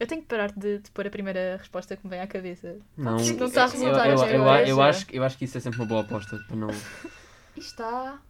Eu 0.00 0.06
tenho 0.06 0.22
que 0.22 0.28
parar 0.28 0.52
de, 0.52 0.78
de 0.78 0.90
pôr 0.92 1.06
a 1.06 1.10
primeira 1.10 1.56
resposta 1.58 1.96
que 1.96 2.04
me 2.04 2.10
vem 2.10 2.20
à 2.20 2.26
cabeça. 2.26 2.78
Não, 2.96 3.16
Não 3.16 3.18
eu, 3.24 3.46
está 3.46 3.64
a 3.64 3.66
eu, 3.66 3.70
resultar 3.72 4.06
eu, 4.08 4.16
eu, 4.16 4.42
agora. 4.42 4.68
eu 4.68 4.80
acho, 4.82 5.06
que- 5.06 5.18
eu 5.18 5.24
acho 5.24 5.36
que 5.36 5.44
isso 5.44 5.58
é 5.58 5.60
sempre 5.60 5.80
uma 5.80 5.86
boa 5.86 6.02
aposta. 6.02 6.38
Para 6.46 6.56
não... 6.56 6.68
E 7.56 7.60
está 7.60 8.20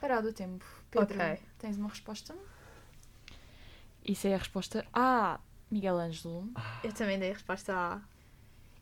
parado 0.00 0.28
o 0.28 0.32
tempo. 0.34 0.64
Pedro, 0.90 1.14
Ok. 1.18 1.38
tens 1.58 1.78
uma 1.78 1.88
resposta? 1.88 2.34
Isso 4.06 4.26
é 4.26 4.34
a 4.34 4.38
resposta 4.38 4.84
A, 4.92 5.40
Miguel 5.70 5.96
Ângelo. 5.98 6.50
Eu 6.82 6.92
também 6.92 7.18
dei 7.18 7.30
a 7.30 7.34
resposta 7.34 7.72
A. 7.74 8.00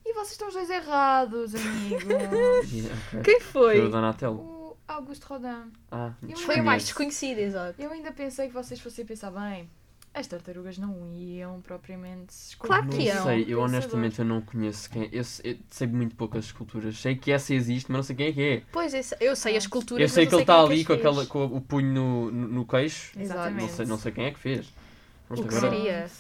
E 0.04 0.12
vocês 0.14 0.32
estão 0.32 0.48
os 0.48 0.54
dois 0.54 0.68
errados, 0.68 1.54
amigos. 1.54 2.02
E- 2.72 2.90
ok. 3.18 3.22
Quem 3.22 3.40
Foi 3.40 3.78
o 3.78 3.82
foi? 3.82 3.90
Donatello. 3.90 4.36
o 4.40 4.76
Augusto 4.88 5.24
Rodin. 5.26 5.70
Ah, 5.92 6.12
Eu 6.28 6.36
Foi 6.36 6.60
o 6.60 6.64
mais 6.64 6.82
desconhecido, 6.82 7.38
exato. 7.38 7.80
Eu 7.80 7.92
ainda 7.92 8.10
pensei 8.10 8.48
que 8.48 8.52
vocês 8.54 8.80
fossem 8.80 9.06
pensar 9.06 9.30
bem. 9.30 9.70
As 10.14 10.26
tartarugas 10.26 10.76
não 10.76 11.10
iam 11.14 11.62
propriamente 11.62 12.34
escolher 12.34 12.68
Claro 12.68 12.84
Não 12.84 12.90
que 12.90 13.02
iam. 13.04 13.22
sei, 13.24 13.46
eu 13.48 13.60
honestamente 13.62 14.18
eu 14.18 14.24
não 14.26 14.42
conheço 14.42 14.90
quem. 14.90 15.08
Eu, 15.10 15.24
sei- 15.24 15.52
eu 15.52 15.58
sei 15.70 15.86
muito 15.86 16.14
poucas 16.14 16.44
esculturas. 16.44 16.98
Sei 16.98 17.16
que 17.16 17.32
essa 17.32 17.54
existe, 17.54 17.90
mas 17.90 17.96
não 18.00 18.02
sei 18.02 18.16
quem 18.16 18.26
é 18.26 18.32
que 18.32 18.42
é. 18.42 18.62
Pois, 18.70 18.92
eu 19.20 19.34
sei, 19.34 19.56
as 19.56 19.66
culturas, 19.66 20.02
Eu 20.02 20.08
sei 20.10 20.24
mas 20.24 20.28
que 20.28 20.32
não 20.32 20.38
ele 20.40 20.42
está 20.42 20.54
é 20.54 20.64
ali 20.64 20.84
com, 20.84 20.92
aquela, 20.92 21.24
com 21.26 21.44
o 21.46 21.60
punho 21.62 21.92
no, 21.94 22.30
no, 22.30 22.48
no 22.48 22.66
queixo. 22.66 23.18
Exatamente. 23.18 23.62
Não 23.62 23.68
sei, 23.68 23.86
não 23.86 23.98
sei 23.98 24.12
quem 24.12 24.24
é 24.26 24.30
que 24.32 24.38
fez. 24.38 24.70
Pronto, 25.26 25.44
O 25.44 25.48
que 25.48 25.54
agora- 25.56 25.70
seria? 25.72 26.10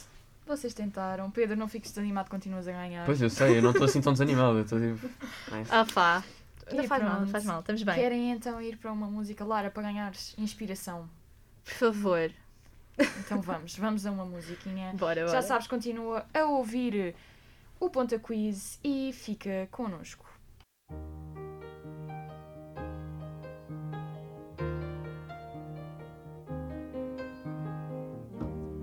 Vocês 0.46 0.72
tentaram. 0.72 1.30
Pedro, 1.30 1.54
não 1.56 1.68
fiques 1.68 1.90
desanimado, 1.92 2.30
continuas 2.30 2.66
a 2.66 2.72
ganhar. 2.72 3.04
Pois 3.04 3.20
eu 3.20 3.28
sei, 3.28 3.58
eu 3.58 3.62
não 3.62 3.70
estou 3.72 3.84
assim 3.84 4.00
tão 4.00 4.12
desanimado. 4.14 4.56
Eu 4.58 4.62
estou 4.64 4.80
tipo. 4.80 5.06
nice. 5.54 5.70
Ah 5.70 5.84
pá. 5.94 6.24
Não 6.72 6.84
faz 6.84 7.02
mal, 7.04 7.20
não 7.20 7.28
faz 7.28 7.44
mal. 7.44 7.60
Estamos 7.60 7.82
bem. 7.82 7.94
Querem 7.94 8.30
então 8.32 8.60
ir 8.62 8.78
para 8.78 8.90
uma 8.90 9.06
música, 9.06 9.44
Lara, 9.44 9.70
para 9.70 9.82
ganhares 9.82 10.34
inspiração? 10.38 11.08
Por 11.64 11.74
favor. 11.74 12.30
Então 12.98 13.40
vamos, 13.40 13.76
vamos 13.76 14.06
a 14.06 14.10
uma 14.10 14.24
musiquinha. 14.24 14.92
Bora, 14.94 15.24
bora. 15.24 15.28
Já 15.28 15.42
sabes, 15.42 15.66
continua 15.66 16.26
a 16.34 16.44
ouvir 16.44 17.14
o 17.80 17.90
Ponta 17.90 18.18
Quiz 18.18 18.78
e 18.84 19.12
fica 19.12 19.68
connosco. 19.70 20.26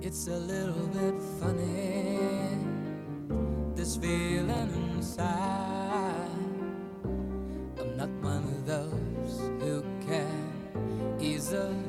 It's 0.01 0.27
a 0.27 0.37
little 0.37 0.87
bit 0.87 1.13
funny 1.39 2.17
this 3.75 3.95
feeling 3.95 4.71
inside. 4.95 5.27
I'm 7.79 7.95
not 7.95 8.09
one 8.21 8.43
of 8.43 8.65
those 8.65 9.39
who 9.59 9.83
can 10.05 11.17
easily 11.19 11.88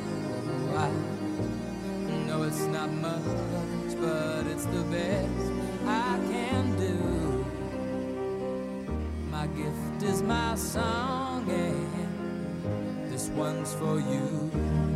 I 0.77 0.89
know 2.27 2.43
it's 2.43 2.61
not 2.67 2.89
much, 2.91 3.21
but 3.99 4.47
it's 4.47 4.65
the 4.65 4.83
best 4.89 5.51
I 5.85 6.17
can 6.31 6.77
do. 6.77 7.45
My 9.29 9.47
gift 9.47 10.03
is 10.03 10.21
my 10.21 10.55
song, 10.55 11.49
and 11.49 13.11
this 13.11 13.27
one's 13.29 13.73
for 13.73 13.99
you. 13.99 14.90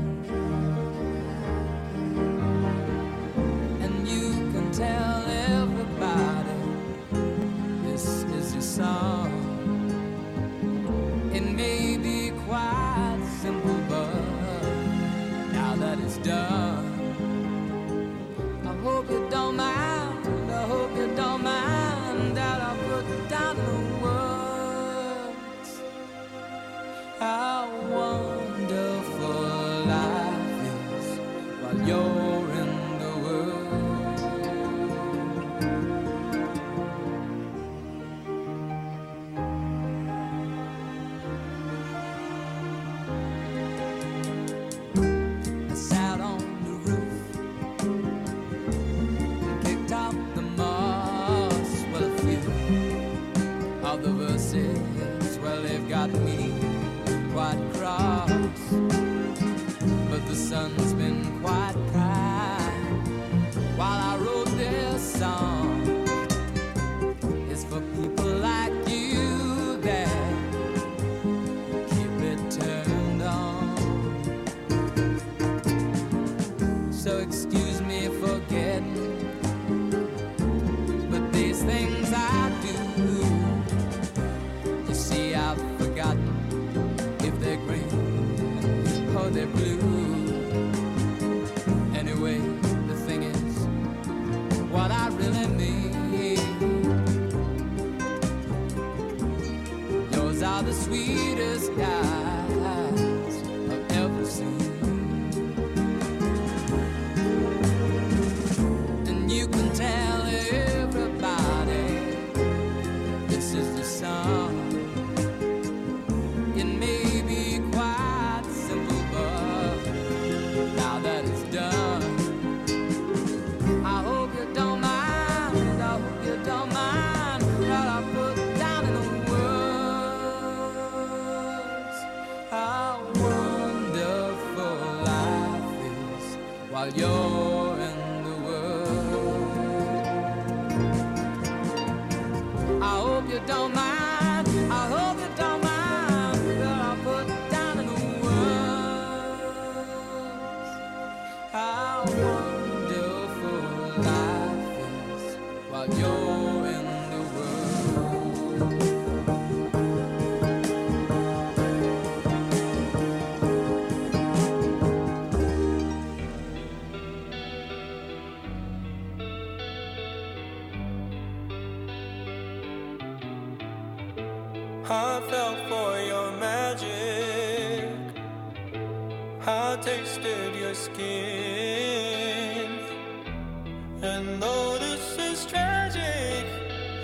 their 89.36 89.48
blue. 89.48 90.05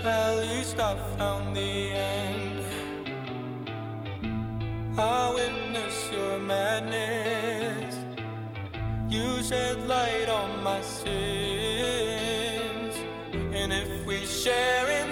at 0.04 0.36
least 0.38 0.78
I 0.78 0.96
found 1.16 1.56
the 1.56 1.60
end. 1.60 2.64
I 4.98 5.32
witness 5.34 6.10
your 6.12 6.38
madness. 6.38 7.96
You 9.08 9.42
shed 9.42 9.86
light 9.86 10.28
on 10.28 10.62
my 10.62 10.80
sins. 10.80 11.04
And 13.32 13.72
if 13.72 14.04
we 14.06 14.26
share 14.26 14.90
in 14.90 15.11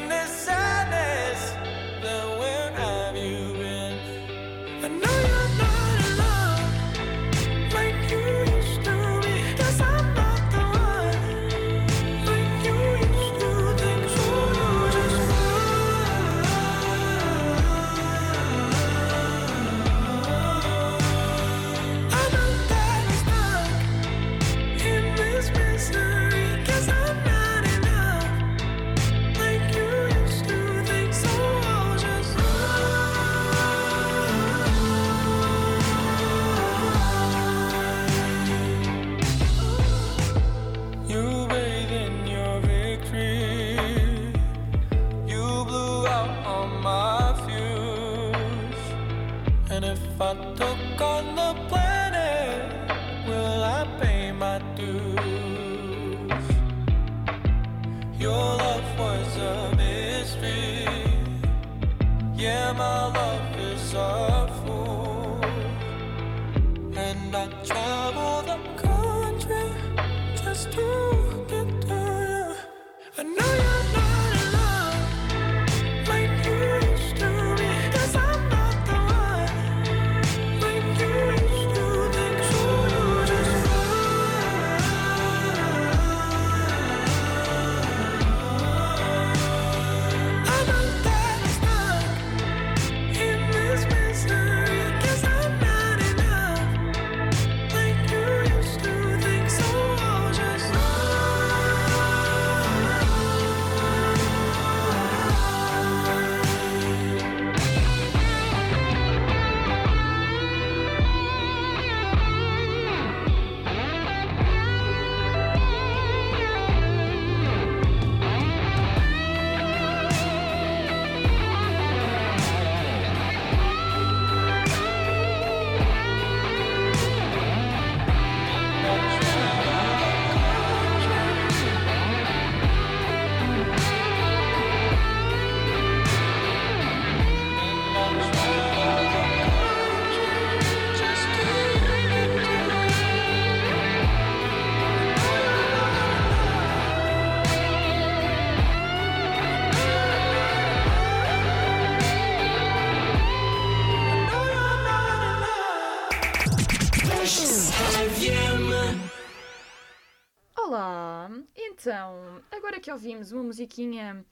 Então, 161.80 162.42
agora 162.50 162.78
que 162.78 162.92
ouvimos 162.92 163.32
uma 163.32 163.42
musiquinha 163.42 164.22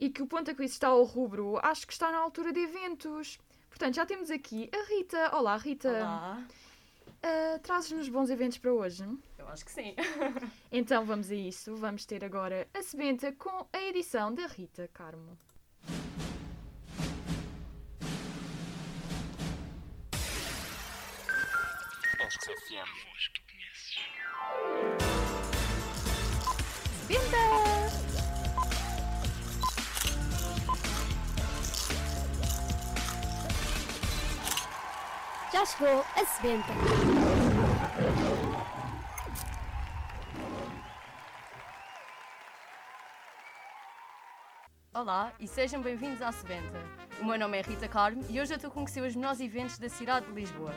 e 0.00 0.10
que 0.10 0.22
o 0.22 0.26
Ponta 0.26 0.52
Quiz 0.52 0.72
está 0.72 0.88
ao 0.88 1.04
rubro, 1.04 1.56
acho 1.62 1.86
que 1.86 1.92
está 1.92 2.10
na 2.10 2.18
altura 2.18 2.52
de 2.52 2.58
eventos. 2.58 3.38
Portanto, 3.68 3.94
já 3.94 4.04
temos 4.04 4.28
aqui 4.28 4.68
a 4.74 4.92
Rita. 4.92 5.36
Olá, 5.36 5.56
Rita. 5.56 5.88
Olá. 5.88 6.44
Ah, 7.22 7.60
Trazes-nos 7.62 8.08
bons 8.08 8.28
eventos 8.28 8.58
para 8.58 8.72
hoje? 8.72 9.04
Eu 9.38 9.46
acho 9.46 9.64
que 9.64 9.70
sim. 9.70 9.94
Então 10.72 11.04
vamos 11.04 11.30
a 11.30 11.34
isso. 11.36 11.76
Vamos 11.76 12.04
ter 12.04 12.24
agora 12.24 12.66
a 12.74 12.82
Sebenta 12.82 13.30
com 13.30 13.68
a 13.72 13.80
edição 13.82 14.34
da 14.34 14.48
Rita 14.48 14.90
Carmo. 14.92 15.38
Sebenta! 27.06 27.36
Já 35.52 35.64
chegou 35.66 36.04
a 36.16 36.24
sebenta. 36.24 36.72
Olá 44.92 45.32
e 45.38 45.46
sejam 45.46 45.80
bem-vindos 45.80 46.20
à 46.20 46.32
Sebenta. 46.32 46.82
O 47.20 47.24
meu 47.24 47.38
nome 47.38 47.58
é 47.58 47.62
Rita 47.62 47.86
Carmo 47.86 48.24
e 48.28 48.40
hoje 48.40 48.52
eu 48.52 48.56
estou 48.56 48.68
a 48.68 48.74
conhecer 48.74 49.02
os 49.02 49.14
melhores 49.14 49.40
eventos 49.40 49.78
da 49.78 49.88
cidade 49.88 50.26
de 50.26 50.32
Lisboa. 50.32 50.74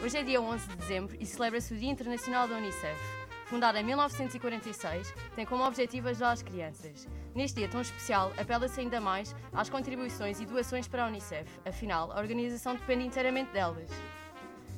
Hoje 0.00 0.16
é 0.16 0.22
dia 0.22 0.40
11 0.40 0.68
de 0.68 0.76
dezembro 0.76 1.16
e 1.18 1.26
celebra-se 1.26 1.74
o 1.74 1.76
Dia 1.76 1.90
Internacional 1.90 2.46
da 2.46 2.56
Unicef. 2.56 3.21
Fundada 3.52 3.78
em 3.78 3.84
1946, 3.84 5.12
tem 5.36 5.44
como 5.44 5.62
objetivo 5.66 6.08
ajudar 6.08 6.30
as 6.30 6.42
crianças. 6.42 7.06
Neste 7.34 7.58
dia 7.58 7.68
tão 7.68 7.82
especial, 7.82 8.32
apela-se 8.38 8.80
ainda 8.80 8.98
mais 8.98 9.36
às 9.52 9.68
contribuições 9.68 10.40
e 10.40 10.46
doações 10.46 10.88
para 10.88 11.04
a 11.04 11.06
Unicef, 11.06 11.46
afinal, 11.62 12.10
a 12.12 12.18
organização 12.18 12.74
depende 12.74 13.04
inteiramente 13.04 13.52
delas. 13.52 13.90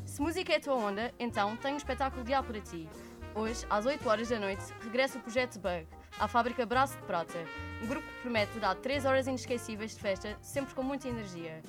Se 0.04 0.20
música 0.20 0.54
é 0.54 0.56
a 0.56 0.60
tua 0.60 0.74
onda, 0.74 1.14
então 1.20 1.56
tenho 1.58 1.74
um 1.74 1.76
espetáculo 1.76 2.22
ideal 2.22 2.42
para 2.42 2.60
ti. 2.60 2.88
Hoje, 3.32 3.64
às 3.70 3.86
8 3.86 4.08
horas 4.08 4.28
da 4.28 4.40
noite, 4.40 4.64
regressa 4.82 5.18
o 5.18 5.22
projeto 5.22 5.60
Bug, 5.60 5.86
à 6.18 6.26
fábrica 6.26 6.66
Braço 6.66 6.96
de 6.96 7.04
Prata. 7.04 7.44
Um 7.80 7.86
grupo 7.86 8.04
que 8.08 8.22
promete 8.22 8.58
dar 8.58 8.74
3 8.74 9.04
horas 9.04 9.28
inesquecíveis 9.28 9.94
de 9.94 10.00
festa, 10.00 10.36
sempre 10.42 10.74
com 10.74 10.82
muita 10.82 11.06
energia. 11.06 11.62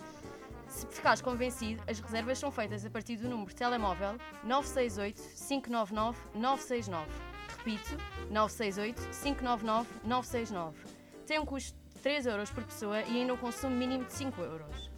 Se 0.76 0.86
ficares 0.88 1.22
convencido, 1.22 1.82
as 1.88 2.02
reservas 2.02 2.38
são 2.38 2.52
feitas 2.52 2.86
a 2.86 2.90
partir 2.90 3.16
do 3.16 3.30
número 3.30 3.48
de 3.48 3.56
telemóvel 3.56 4.18
968 4.44 5.22
599 5.48 6.20
969. 6.36 7.10
Repito, 7.58 7.98
968 8.30 9.02
599 9.24 9.90
969. 10.04 10.78
Tem 11.26 11.40
um 11.40 11.46
custo 11.46 11.80
de 11.94 12.02
3 12.02 12.26
euros 12.26 12.50
por 12.50 12.66
pessoa 12.66 13.02
e 13.04 13.22
ainda 13.22 13.34
um 13.34 13.38
consumo 13.38 13.74
mínimo 13.74 14.04
de 14.04 14.12
5 14.12 14.42
euros. 14.42 14.92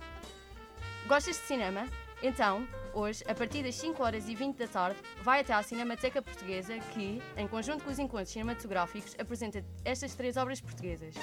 Gostas 1.05 1.35
de 1.35 1.43
cinema? 1.43 1.87
Então, 2.23 2.67
hoje, 2.91 3.23
a 3.27 3.35
partir 3.35 3.61
das 3.61 3.75
5 3.75 4.01
horas 4.01 4.27
e 4.27 4.33
20 4.33 4.57
da 4.57 4.67
tarde, 4.67 4.99
vai 5.21 5.41
até 5.41 5.53
à 5.53 5.61
Cinemateca 5.61 6.23
Portuguesa 6.23 6.75
que, 6.91 7.21
em 7.37 7.47
conjunto 7.47 7.83
com 7.83 7.91
os 7.91 7.99
encontros 7.99 8.29
cinematográficos, 8.29 9.15
apresenta 9.19 9.63
estas 9.85 10.15
três 10.15 10.37
obras 10.37 10.59
portuguesas. 10.59 11.13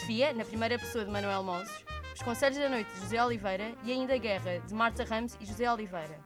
Sofia, 0.00 0.32
na 0.32 0.46
primeira 0.46 0.78
pessoa 0.78 1.04
de 1.04 1.10
Manuel 1.10 1.42
Mozes, 1.42 1.84
Os 2.18 2.22
Conselhos 2.24 2.58
da 2.58 2.68
Noite 2.68 2.92
de 2.94 3.00
José 3.02 3.24
Oliveira 3.24 3.72
e 3.84 3.92
ainda 3.92 4.18
Guerra, 4.18 4.58
de 4.58 4.74
Marta 4.74 5.04
Ramos 5.04 5.38
e 5.40 5.46
José 5.46 5.72
Oliveira. 5.72 6.18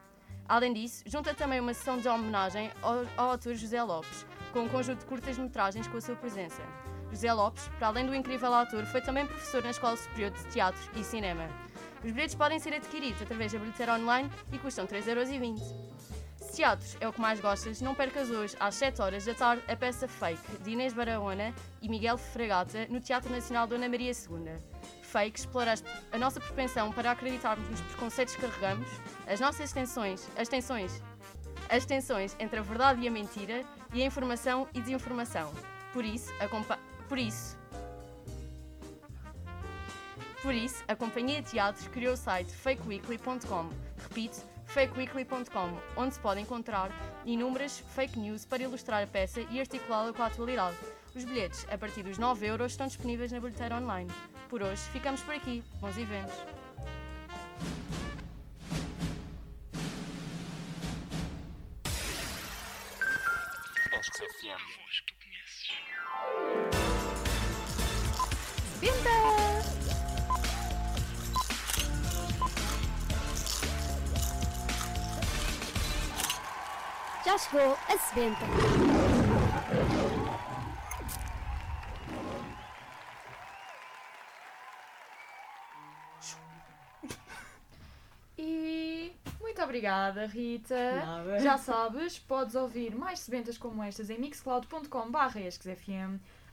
Além 0.49 0.73
disso, 0.73 1.05
junta 1.05 1.35
também 1.35 1.61
uma 1.61 1.75
sessão 1.75 1.99
de 1.99 2.09
homenagem 2.09 2.71
ao, 2.81 3.05
ao 3.15 3.33
autor 3.33 3.55
José 3.55 3.83
Lopes, 3.83 4.25
com 4.55 4.61
um 4.61 4.69
conjunto 4.71 5.01
de 5.01 5.05
curtas-metragens 5.05 5.87
com 5.87 5.99
a 5.99 6.01
sua 6.01 6.17
presença. 6.17 6.63
José 7.11 7.31
Lopes, 7.31 7.69
para 7.79 7.89
além 7.89 8.07
do 8.07 8.15
incrível 8.15 8.55
autor, 8.55 8.87
foi 8.87 9.03
também 9.03 9.27
professor 9.27 9.63
na 9.63 9.69
Escola 9.69 9.95
Superior 9.99 10.31
de 10.31 10.43
Teatro 10.47 10.81
e 10.99 11.05
Cinema. 11.05 11.47
Os 12.03 12.11
bilhetes 12.11 12.35
podem 12.35 12.59
ser 12.59 12.73
adquiridos 12.73 13.21
através 13.21 13.53
da 13.53 13.59
bilheteira 13.59 13.93
online 13.93 14.31
e 14.51 14.59
custam 14.59 14.87
3,20€. 14.87 15.59
Se 16.39 16.57
teatros 16.57 16.97
é 17.01 17.07
o 17.09 17.13
que 17.13 17.21
mais 17.21 17.39
gostas, 17.39 17.83
não 17.83 17.95
percas 17.95 18.31
hoje, 18.31 18.57
às 18.59 18.77
7 18.77 19.03
horas 19.03 19.27
da 19.27 19.35
tarde, 19.35 19.63
a 19.69 19.77
peça 19.77 20.09
Fake, 20.09 20.57
de 20.63 20.71
Inês 20.71 20.95
Barahona 20.95 21.55
e 21.83 21.89
Miguel 21.89 22.17
Fragata, 22.17 22.87
no 22.89 22.99
Teatro 22.99 23.31
Nacional 23.31 23.67
Dona 23.67 23.91
Maria 23.91 24.13
II. 24.13 24.57
Fake 25.13 25.39
explora 25.39 25.75
a 26.11 26.19
nossa 26.19 26.41
propensão 26.41 26.91
para 26.91 27.11
acreditarmos 27.11 27.69
nos 27.69 27.81
preconceitos 27.83 28.35
que 28.35 28.41
carregamos, 28.41 28.89
as 29.27 29.39
nossas 29.39 29.71
tensões, 29.71 30.27
as 30.39 30.49
tensões, 30.49 31.03
as 31.69 31.85
tensões 31.85 32.35
entre 32.41 32.59
a 32.59 32.63
verdade 32.63 33.03
e 33.03 33.09
a 33.09 33.11
mentira 33.11 33.63
e 33.93 34.03
a 34.03 34.07
informação 34.07 34.67
e 34.73 34.81
desinformação. 34.81 35.53
Por 35.93 36.03
isso, 36.03 36.33
por 37.11 37.19
isso, 37.19 37.59
por 40.41 40.55
isso, 40.55 40.83
a 40.89 40.97
companhia 40.97 41.43
de 41.43 41.51
teatros 41.51 41.87
criou 41.89 42.15
o 42.15 42.17
site 42.17 42.51
fakeweekly.com. 42.51 43.69
Repito, 44.09 44.41
fakeweekly.com, 44.65 45.79
onde 45.95 46.15
se 46.15 46.21
pode 46.21 46.41
encontrar 46.41 46.91
inúmeras 47.27 47.81
fake 47.95 48.19
news 48.19 48.47
para 48.47 48.63
ilustrar 48.63 49.03
a 49.03 49.07
peça 49.07 49.43
e 49.51 49.61
articulá-la 49.61 50.13
com 50.15 50.23
a 50.23 50.27
atualidade. 50.27 50.77
Os 51.15 51.25
bilhetes, 51.25 51.67
a 51.71 51.77
partir 51.77 52.03
dos 52.03 52.17
9 52.17 52.47
euros, 52.47 52.73
estão 52.73 52.87
disponíveis 52.87 53.31
na 53.31 53.39
bilheteira 53.39 53.77
online 53.77 54.11
por 54.53 54.63
hoje. 54.63 54.83
Ficamos 54.93 55.23
por 55.23 55.35
aqui. 55.35 55.65
Bons 55.81 55.97
eventos! 55.97 56.35
Já 77.25 77.39
chegou 77.39 77.79
a 77.89 77.97
70. 77.97 78.37
Muito 89.63 89.65
obrigada, 89.65 90.27
Rita. 90.27 90.75
Nada. 90.75 91.39
Já 91.39 91.57
sabes, 91.57 92.19
podes 92.19 92.55
ouvir 92.55 92.95
mais 92.95 93.21
sebentas 93.21 93.57
como 93.57 93.83
estas 93.83 94.11
em 94.11 94.19
mixcloud.com.br. 94.19 95.39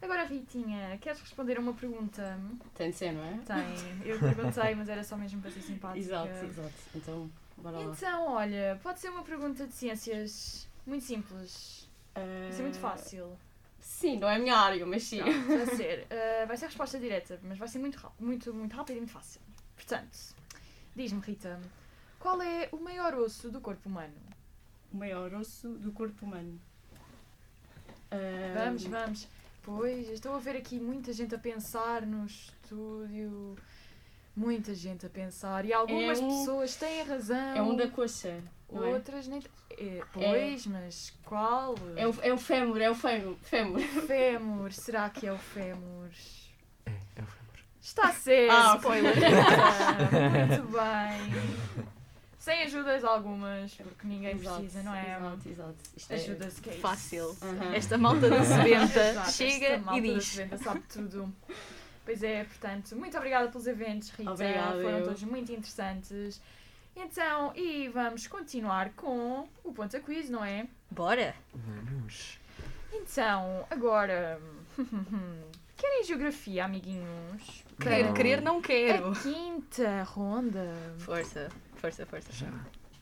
Agora, 0.02 0.24
Ritinha, 0.24 0.98
queres 1.02 1.20
responder 1.20 1.58
a 1.58 1.60
uma 1.60 1.74
pergunta? 1.74 2.40
Tem 2.76 2.92
de 2.92 2.96
ser, 2.96 3.12
não 3.12 3.24
é? 3.24 3.38
Tem. 3.46 4.08
Eu 4.08 4.18
perguntei, 4.20 4.76
mas 4.76 4.88
era 4.88 5.04
só 5.04 5.18
mesmo 5.18 5.42
para 5.42 5.52
ser 5.52 5.62
simpática. 5.62 6.00
Exato, 6.00 6.46
exato. 6.46 6.74
Então, 6.96 7.30
bora 7.58 7.80
lá. 7.80 7.84
Então, 7.94 8.28
olha, 8.34 8.80
pode 8.82 9.00
ser 9.00 9.10
uma 9.10 9.24
pergunta 9.24 9.66
de 9.68 9.74
ciências 9.74 10.68
muito 10.86 11.04
simples. 11.04 11.90
Vai 12.16 12.52
ser 12.54 12.62
muito 12.62 12.78
Eh, 12.78 12.82
fácil. 12.82 13.38
Sim, 13.80 14.20
não 14.20 14.30
é 14.30 14.36
a 14.36 14.40
minha 14.40 14.56
área, 14.58 14.86
mas 14.86 15.04
sim. 15.04 15.20
Não, 15.20 15.48
vai 15.58 15.66
ser. 15.76 16.06
eh, 16.10 16.46
vai 16.46 16.56
ser 16.56 16.66
a 16.66 16.68
resposta 16.70 16.98
direta, 17.00 17.40
mas 17.44 17.58
vai 17.58 17.68
ser 17.68 17.80
muito 17.80 18.00
muito, 18.20 18.54
muito 18.54 18.76
rápido 18.78 18.96
e 18.98 19.00
muito 19.00 19.12
fácil. 19.14 19.42
Portanto, 19.76 20.18
diz-me, 20.96 21.20
Rita, 21.20 21.60
qual 22.20 22.42
é 22.42 22.70
o 22.72 22.78
maior 22.78 23.14
osso 23.16 23.50
do 23.50 23.60
corpo 23.62 23.88
humano? 23.90 24.14
O 24.94 24.98
maior 24.98 25.34
osso 25.34 25.70
do 25.70 25.92
corpo 25.92 26.26
humano. 26.26 26.60
Vamos, 28.56 28.86
Ahm, 28.86 28.90
vamos. 28.92 29.28
Pois, 29.64 30.10
estou 30.10 30.34
a 30.36 30.40
ver 30.40 30.56
aqui 30.56 30.80
muita 30.80 31.14
gente 31.14 31.36
a 31.36 31.38
pensar 31.38 32.02
no 32.06 32.26
estúdio. 32.26 33.56
Muita 34.36 34.74
gente 34.74 35.06
a 35.06 35.10
pensar. 35.10 35.66
E 35.66 35.74
algumas 35.74 36.20
É 36.20 36.24
um- 36.24 36.30
pessoas 36.40 36.76
têm 36.76 37.04
razão. 37.04 37.56
É 37.56 37.62
um 37.62 37.76
da 37.76 37.88
coxa. 37.88 38.42
não 38.72 38.84
é? 38.86 38.94
Outras 38.94 39.28
nem. 39.28 39.44
É, 39.72 40.02
pois, 40.14 40.66
mas 40.68 41.14
qual? 41.26 41.76
É 41.96 42.08
o, 42.08 42.16
é 42.22 42.34
o 42.34 42.38
fémur, 42.38 42.82
é 42.82 42.90
o 42.90 42.96
fémur. 42.96 43.36
fémur. 43.44 43.80
Fémur. 44.08 44.72
Será 44.74 45.10
que 45.10 45.28
é 45.28 45.34
o 45.34 45.38
fémur? 45.38 46.10
É, 46.86 46.92
é 46.92 47.22
o 47.22 47.26
fémur. 47.26 47.60
Está 47.82 48.12
certo. 48.14 48.52
Ah, 48.52 48.76
spoiler. 48.78 49.16
Muito 49.16 50.68
bem. 50.72 51.90
Sem 52.40 52.64
ajudas 52.64 53.04
algumas, 53.04 53.74
porque 53.74 54.08
ninguém 54.08 54.32
Exato, 54.36 54.62
precisa, 54.62 54.82
não 54.82 54.96
é? 54.96 55.18
Exato, 55.18 55.50
exato. 55.50 55.76
Isto 55.96 56.12
é 56.12 56.16
Ajuda-se 56.16 56.62
que 56.62 56.70
é. 56.70 56.74
Fácil. 56.74 57.38
Aham. 57.42 57.76
Esta 57.76 57.98
malta 57.98 58.30
da 58.30 58.44
sebenta 58.46 59.26
chega 59.30 59.66
esta 59.68 59.86
malta 59.86 60.00
e 60.00 60.08
da 60.08 60.14
diz. 60.18 60.26
Sebenta 60.26 60.58
sabe 60.58 60.80
tudo. 60.88 61.34
Pois 62.06 62.24
é, 62.24 62.46
portanto, 62.46 62.96
muito 62.96 63.16
obrigada 63.18 63.50
pelos 63.50 63.68
eventos, 63.68 64.10
Rita. 64.12 64.32
Obrigada, 64.32 64.82
Foram 64.82 64.98
eu. 65.00 65.04
todos 65.04 65.22
muito 65.24 65.52
interessantes. 65.52 66.42
Então, 66.96 67.52
e 67.56 67.88
vamos 67.90 68.26
continuar 68.28 68.90
com 68.92 69.48
o 69.64 69.74
Ponta 69.74 70.00
Quiz, 70.00 70.30
não 70.30 70.44
é? 70.44 70.66
Bora! 70.90 71.36
Vamos. 71.54 72.40
Então, 72.94 73.66
agora. 73.70 74.40
Querem 75.78 76.04
geografia, 76.04 76.66
amiguinhos? 76.66 77.64
Querer, 77.80 78.06
Não. 78.06 78.14
querer, 78.14 78.42
não 78.42 78.62
quero. 78.62 79.12
A 79.12 79.16
quinta 79.16 80.04
ronda. 80.04 80.74
Força, 80.98 81.48
força, 81.80 82.06
força. 82.06 82.32
Já. 82.32 82.50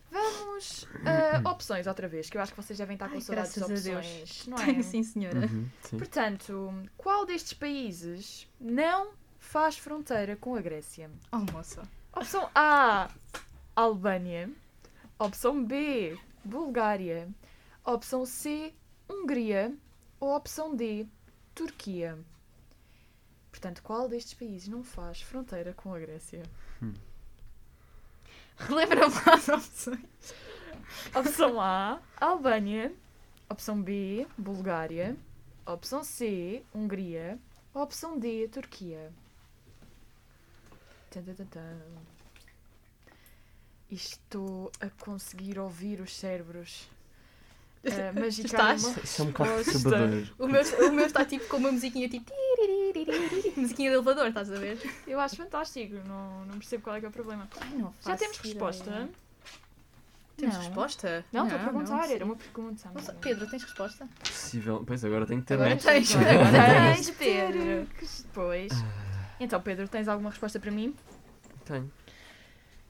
Vamos 0.09 0.87
a 1.05 1.49
opções 1.51 1.85
outra 1.85 2.07
vez, 2.07 2.29
que 2.29 2.37
eu 2.37 2.41
acho 2.41 2.53
que 2.53 2.61
vocês 2.61 2.79
devem 2.79 2.95
estar 2.95 3.09
com 3.09 3.19
saudades 3.19 3.53
de 3.53 3.59
graças 3.59 3.87
a 3.87 3.89
Deus. 3.91 4.05
opções, 4.05 4.47
não 4.47 4.57
é? 4.57 4.65
Tenho 4.65 4.83
sim, 4.83 5.03
senhora. 5.03 5.39
Uhum, 5.39 5.69
sim. 5.81 5.97
Portanto, 5.97 6.73
qual 6.97 7.25
destes 7.25 7.53
países 7.53 8.47
não 8.59 9.11
faz 9.39 9.77
fronteira 9.77 10.35
com 10.35 10.55
a 10.55 10.61
Grécia? 10.61 11.09
Oh, 11.31 11.39
moça. 11.51 11.83
Opção 12.15 12.49
A, 12.55 13.09
Albânia. 13.75 14.49
Opção 15.19 15.63
B, 15.63 16.17
Bulgária. 16.43 17.27
Opção 17.83 18.25
C, 18.25 18.73
Hungria. 19.09 19.75
Ou 20.19 20.35
opção 20.35 20.75
D, 20.75 21.05
Turquia. 21.53 22.17
Portanto, 23.51 23.81
qual 23.83 24.07
destes 24.07 24.33
países 24.33 24.67
não 24.67 24.83
faz 24.83 25.21
fronteira 25.21 25.73
com 25.73 25.93
a 25.93 25.99
Grécia? 25.99 26.43
Relembra-me 28.67 29.13
as 29.25 29.49
opções. 29.49 29.99
Opção 31.13 31.61
A, 31.61 31.99
Albânia. 32.19 32.91
Opção 33.49 33.81
B, 33.81 34.27
Bulgária. 34.37 35.15
Opção 35.65 36.03
C, 36.03 36.63
Hungria. 36.73 37.37
Opção 37.73 38.17
D, 38.17 38.47
Turquia. 38.47 39.11
Estou 43.89 44.71
a 44.81 44.89
conseguir 44.89 45.59
ouvir 45.59 46.01
os 46.01 46.15
cérebros. 46.15 46.89
Uh, 47.87 48.19
magicar 48.19 48.75
estás? 48.75 48.83
uma 48.83 48.99
Isso 49.01 49.21
é 49.21 49.23
um 49.23 49.27
bocado 49.27 49.49
perturbador. 49.63 50.27
O 50.39 50.47
meu, 50.47 50.89
o 50.89 50.91
meu 50.91 51.05
está 51.05 51.23
tipo 51.23 51.47
com 51.47 51.57
uma 51.57 51.71
musiquinha 51.71 52.09
tipo. 52.09 52.33
Musiquinha 53.57 53.89
de 53.89 53.95
elevador, 53.95 54.27
estás 54.27 54.51
a 54.51 54.55
ver? 54.55 54.79
Eu 55.07 55.19
acho 55.19 55.35
fantástico, 55.35 55.95
não, 56.07 56.45
não 56.45 56.57
percebo 56.59 56.83
qual 56.83 56.95
é 56.95 56.99
que 56.99 57.05
é 57.05 57.09
o 57.09 57.11
problema. 57.11 57.47
Ai, 57.59 57.69
não 57.69 57.93
Já 58.05 58.15
temos 58.17 58.37
ideia. 58.37 58.53
resposta? 58.53 59.09
Temos 60.35 60.55
Não. 60.55 60.61
resposta? 60.65 61.25
Não, 61.33 61.43
estou 61.45 61.59
a 61.59 61.63
perguntar, 61.63 62.11
era 62.11 62.23
uma 62.23 62.35
pergunta. 62.35 62.91
Pedro, 63.21 63.49
tens 63.49 63.63
resposta? 63.63 64.07
Possível. 64.19 64.83
Pois 64.85 65.03
agora 65.03 65.25
tenho 65.25 65.41
que 65.41 65.47
ter 65.47 65.55
Agora 65.55 65.75
tens. 65.75 66.15
Agora 66.15 66.93
tens, 66.95 67.09
Pedro. 67.09 67.87
Pois. 68.33 68.71
Então, 69.39 69.59
Pedro, 69.59 69.87
tens 69.87 70.07
alguma 70.07 70.29
resposta 70.29 70.59
para 70.59 70.69
mim? 70.69 70.95
Tenho. 71.65 71.91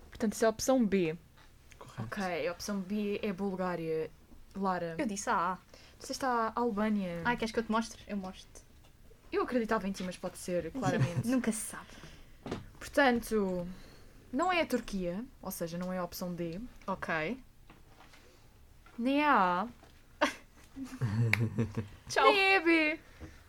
Portanto, 0.09 0.33
isso 0.33 0.43
é 0.43 0.47
a 0.47 0.49
opção 0.49 0.85
B. 0.85 1.17
Correto. 1.79 2.03
Ok, 2.03 2.47
a 2.47 2.51
opção 2.51 2.81
B 2.81 3.19
é 3.23 3.31
Bulgária. 3.31 4.11
Lara, 4.53 4.95
Eu 4.97 5.05
disse 5.05 5.29
A. 5.29 5.57
você 5.99 6.11
está 6.11 6.51
a 6.53 6.59
Albânia. 6.59 7.21
Ai, 7.23 7.37
queres 7.37 7.53
que 7.53 7.59
eu 7.59 7.63
te 7.63 7.71
mostre? 7.71 8.01
Eu 8.07 8.17
mostro. 8.17 8.61
Eu 9.31 9.43
acreditava 9.43 9.87
em 9.87 9.91
ti, 9.91 10.03
mas 10.03 10.17
pode 10.17 10.37
ser, 10.37 10.71
claramente. 10.71 11.27
Nunca 11.27 11.51
se 11.51 11.59
sabe. 11.59 11.87
Portanto, 12.79 13.67
não 14.31 14.51
é 14.51 14.61
a 14.61 14.65
Turquia, 14.65 15.23
ou 15.41 15.51
seja, 15.51 15.77
não 15.77 15.91
é 15.91 15.97
a 15.97 16.03
opção 16.03 16.33
D, 16.33 16.59
Ok. 16.85 17.37
nem 18.97 19.21
é 19.21 19.27
a 19.27 19.67
A, 20.21 20.27
Tchau. 22.07 22.23
nem 22.25 22.39
é 22.39 22.57
a 22.57 22.61
B. 22.61 22.99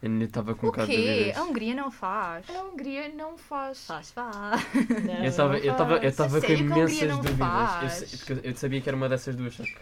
Eu 0.01 0.09
ainda 0.11 0.25
estava 0.25 0.55
com 0.55 0.67
um 0.67 0.69
O 0.69 0.73
bocado 0.73 0.91
de 0.91 0.97
quê? 0.97 1.03
dúvidas. 1.19 1.37
A 1.37 1.43
Hungria 1.45 1.75
não 1.75 1.91
faz. 1.91 2.49
A 2.51 2.63
Hungria 2.63 3.09
não 3.09 3.37
faz. 3.37 3.85
Faz, 3.87 4.11
faz. 4.13 4.63
Não, 5.05 5.15
Eu 5.15 5.25
estava 5.25 5.59
eu 5.59 5.73
estava 5.73 5.97
eu 5.97 6.09
estava 6.09 6.41
com 6.41 6.47
sério 6.47 6.57
que 6.57 6.63
a 6.63 6.67
Hungria 6.67 6.85
imensas 6.85 7.09
não 7.09 7.17
dúvidas. 7.17 7.41
Eu, 7.41 7.47
faz? 7.47 7.93
sei- 7.93 8.19
porque 8.37 8.49
eu 8.49 8.57
sabia 8.57 8.81
que 8.81 8.89
era 8.89 8.97
uma 8.97 9.09
dessas 9.09 9.35
duas, 9.35 9.55
só 9.55 9.65
que 9.65 9.77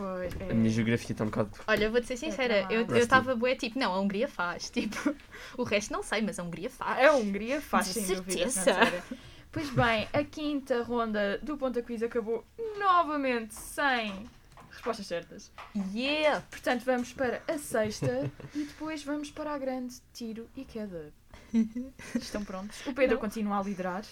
Pois, 0.00 0.40
é. 0.40 0.50
a 0.50 0.54
minha 0.54 0.70
geografia 0.70 1.12
está 1.12 1.24
um 1.24 1.26
bocado. 1.26 1.50
Olha, 1.66 1.90
vou-te 1.90 2.06
ser 2.06 2.16
sincera, 2.16 2.66
eu 2.70 2.86
estava 2.96 3.36
bué 3.36 3.54
tipo, 3.54 3.78
não, 3.78 3.92
a 3.92 4.00
Hungria 4.00 4.26
faz. 4.26 4.70
Tipo, 4.80 5.14
o 5.58 5.62
resto 5.62 5.92
não 5.92 6.02
sei, 6.02 6.22
mas 6.22 6.38
a 6.38 6.42
Hungria 6.42 6.70
faz. 6.70 7.06
A 7.06 7.12
Hungria 7.16 7.60
faz, 7.60 7.88
De 7.88 7.92
sem 8.00 8.16
dúvida. 8.16 8.48
certeza. 8.48 8.62
Francesca. 8.74 9.16
Pois 9.52 9.68
bem, 9.70 10.08
a 10.12 10.24
quinta 10.24 10.82
ronda 10.82 11.38
do 11.42 11.58
Ponta 11.58 11.82
Quiz 11.82 12.02
acabou 12.02 12.44
novamente 12.78 13.54
sem 13.54 14.24
respostas 14.70 15.06
certas. 15.06 15.52
Yeah! 15.92 16.42
Portanto, 16.50 16.82
vamos 16.84 17.12
para 17.12 17.42
a 17.46 17.58
sexta 17.58 18.30
e 18.54 18.62
depois 18.64 19.02
vamos 19.04 19.30
para 19.30 19.52
a 19.52 19.58
grande 19.58 19.96
tiro 20.14 20.48
e 20.56 20.64
queda. 20.64 21.12
Estão 22.14 22.42
prontos? 22.44 22.86
O 22.86 22.94
Pedro 22.94 23.16
Não. 23.16 23.20
continua 23.20 23.58
a 23.58 23.62
liderar. 23.62 24.04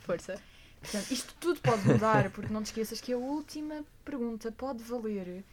Força. 0.00 0.40
Portanto, 0.80 1.10
isto 1.10 1.34
tudo 1.40 1.60
pode 1.60 1.86
mudar, 1.86 2.30
porque 2.30 2.52
não 2.52 2.62
te 2.62 2.66
esqueças 2.66 3.00
que 3.00 3.12
a 3.12 3.16
última 3.18 3.84
pergunta 4.04 4.50
pode 4.52 4.82
valer 4.82 5.44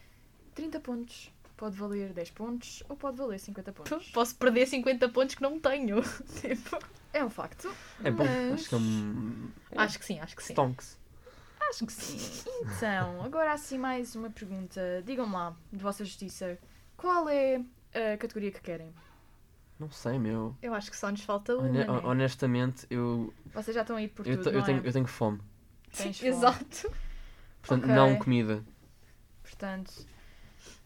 30 0.54 0.80
pontos, 0.80 1.32
pode 1.58 1.76
valer 1.76 2.14
10 2.14 2.30
pontos 2.32 2.84
ou 2.88 2.96
pode 2.96 3.18
valer 3.18 3.40
50 3.40 3.72
pontos. 3.74 4.12
Posso 4.12 4.36
perder 4.36 4.68
50 4.68 5.10
pontos 5.10 5.36
que 5.36 5.42
não 5.42 5.60
tenho. 5.60 6.02
Tipo, 6.42 6.78
É 7.12 7.24
um 7.24 7.30
facto. 7.30 7.74
É 8.04 8.12
bom, 8.12 8.24
Mas- 8.24 8.54
acho 8.62 8.70
que 8.70 8.76
é 8.76 8.78
um. 8.78 9.50
acho 9.78 10.00
que 10.00 10.06
sim, 10.06 10.20
acho 10.20 10.36
que 10.36 10.44
sim. 10.44 10.54
Stonks. 10.54 10.98
Acho 11.70 11.86
que 11.88 11.94
sim. 11.94 12.44
Então, 12.62 13.24
agora 13.24 13.52
assim 13.52 13.78
mais 13.78 14.16
uma 14.16 14.30
pergunta. 14.30 14.80
Digam-me 15.06 15.34
lá, 15.34 15.56
de 15.74 15.82
vossa 15.82 16.06
justiça, 16.06 16.58
qual 16.96 17.28
é 17.28 17.56
a 17.94 18.18
categoria 18.18 18.52
que 18.52 18.62
querem? 18.62 18.94
Não 19.80 19.92
sei, 19.92 20.18
meu. 20.18 20.56
Eu 20.62 20.74
acho 20.74 20.90
que 20.90 20.96
só 20.98 21.12
nos 21.12 21.22
falta 21.22 21.54
uma. 21.56 21.68
Hone- 21.68 21.78
né? 21.80 21.86
honestamente, 22.04 22.88
eu, 22.90 23.34
Vocês 23.54 23.76
já 23.76 23.82
estão 23.82 23.96
a 23.98 24.02
ir 24.02 24.08
por 24.10 24.26
eu, 24.26 24.38
tudo, 24.38 24.50
eu 24.50 24.60
não 24.60 24.66
tenho, 24.66 24.84
é? 24.84 24.88
eu 24.88 24.94
tenho 24.94 25.08
fome. 25.08 25.42
Tens 25.96 26.18
fome. 26.20 26.30
Exato. 26.32 26.92
Portanto, 27.62 27.84
Ok. 27.84 27.96
não 27.96 28.16
comida. 28.18 28.64
Portanto, 29.44 29.92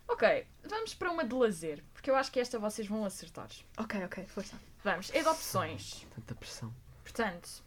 ok, 0.07 0.45
vamos 0.67 0.93
para 0.95 1.11
uma 1.11 1.23
de 1.23 1.33
lazer, 1.35 1.83
porque 1.93 2.09
eu 2.09 2.15
acho 2.15 2.31
que 2.31 2.39
esta 2.39 2.57
vocês 2.57 2.87
vão 2.87 3.05
acertar. 3.05 3.49
Ok, 3.77 4.03
ok, 4.05 4.25
força. 4.25 4.55
Vamos, 4.83 5.09
é 5.13 5.21
de 5.21 5.27
opções. 5.27 6.05
Tanta 6.15 6.33
pressão. 6.35 6.73
Portanto, 7.03 7.63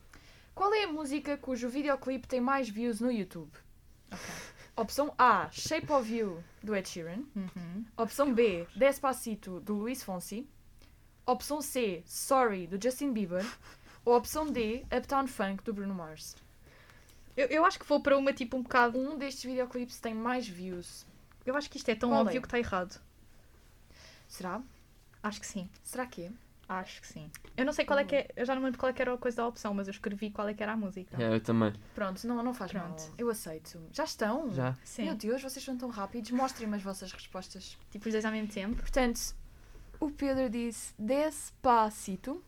qual 0.55 0.73
é 0.75 0.85
a 0.85 0.89
música 0.89 1.37
cujo 1.37 1.68
videoclipe 1.68 2.27
tem 2.27 2.41
mais 2.41 2.68
views 2.68 3.01
no 3.01 3.11
YouTube? 3.12 3.51
Opção 4.77 5.14
A, 5.18 5.49
Shape 5.51 5.91
of 5.93 6.11
You, 6.12 6.43
do 6.62 6.75
Ed 6.75 6.89
Sheeran. 6.89 7.23
Uhum. 7.37 7.85
Opção 7.97 8.33
B, 8.33 8.66
Despacito, 8.75 9.61
do 9.61 9.75
Luís 9.75 10.03
Fonsi. 10.03 10.49
Opção 11.25 11.61
C, 11.62 12.03
Sorry, 12.05 12.66
do 12.66 12.83
Justin 12.83 13.12
Bieber. 13.12 13.45
Ou 14.05 14.16
opção 14.16 14.51
D, 14.51 14.85
Uptown 14.97 15.27
Funk, 15.29 15.62
do 15.62 15.73
Bruno 15.73 15.95
Mars. 15.95 16.35
Eu, 17.37 17.47
eu 17.47 17.64
acho 17.64 17.79
que 17.79 17.87
vou 17.87 18.01
para 18.01 18.18
uma 18.18 18.33
tipo 18.33 18.57
um 18.57 18.62
bocado. 18.62 18.99
Um 18.99 19.16
destes 19.16 19.45
videoclipes 19.45 19.99
tem 20.01 20.12
mais 20.12 20.47
views 20.47 21.07
Eu 21.47 21.57
acho 21.57 21.70
que 21.70 21.79
isto 21.79 21.89
é 21.89 21.95
tão 21.95 22.11
Qual 22.11 22.20
óbvio 22.23 22.39
é? 22.39 22.41
que 22.41 22.47
está 22.47 22.59
errado. 22.59 23.01
Será? 24.29 24.61
Acho 25.23 25.41
que 25.41 25.47
sim. 25.47 25.68
Será 25.83 26.07
que 26.07 26.23
é? 26.25 26.31
Acho 26.68 27.01
que 27.01 27.07
sim. 27.07 27.31
Eu 27.57 27.64
não 27.64 27.73
sei 27.73 27.85
qual 27.85 27.99
é 27.99 28.05
que 28.05 28.16
é. 28.16 28.29
Eu 28.35 28.47
já 28.47 28.55
não 28.55 28.62
me 28.62 28.66
lembro 28.66 28.81
qual 28.81 28.91
é 28.91 28.93
que 28.93 29.03
era 29.03 29.12
a 29.12 29.18
coisa 29.18 29.37
da 29.37 29.47
opção, 29.47 29.75
mas 29.75 29.87
eu 29.87 29.91
escrevi 29.93 30.31
qual 30.31 30.49
é 30.49 30.55
que 30.55 30.62
era 30.62 30.73
a 30.73 30.77
música. 30.77 31.23
É, 31.23 31.35
eu 31.35 31.41
também. 31.41 31.73
Pronto, 31.95 32.27
não, 32.27 32.43
não 32.43 32.55
faz 32.55 32.73
Pronto. 32.73 33.03
mal. 33.03 33.14
Eu 33.18 33.29
aceito. 33.31 33.79
Já 33.93 34.05
estão? 34.05 34.51
Já. 34.53 34.77
Sim. 34.83 35.05
Meu 35.05 35.14
Deus, 35.14 35.43
vocês 35.43 35.62
são 35.64 35.77
tão 35.77 35.91
rápidos. 35.91 36.31
Mostrem-me 36.31 36.77
as 36.77 36.83
vossas 36.83 37.12
respostas. 37.12 37.77
Tipo 37.91 38.09
os 38.09 38.12
dois 38.12 38.25
ao 38.25 38.33
mesmo 38.33 38.49
tempo. 38.49 38.77
Portanto, 38.77 39.35
o 40.05 40.11
Pedro 40.11 40.49
disse 40.51 40.93
Despacito 40.99 42.43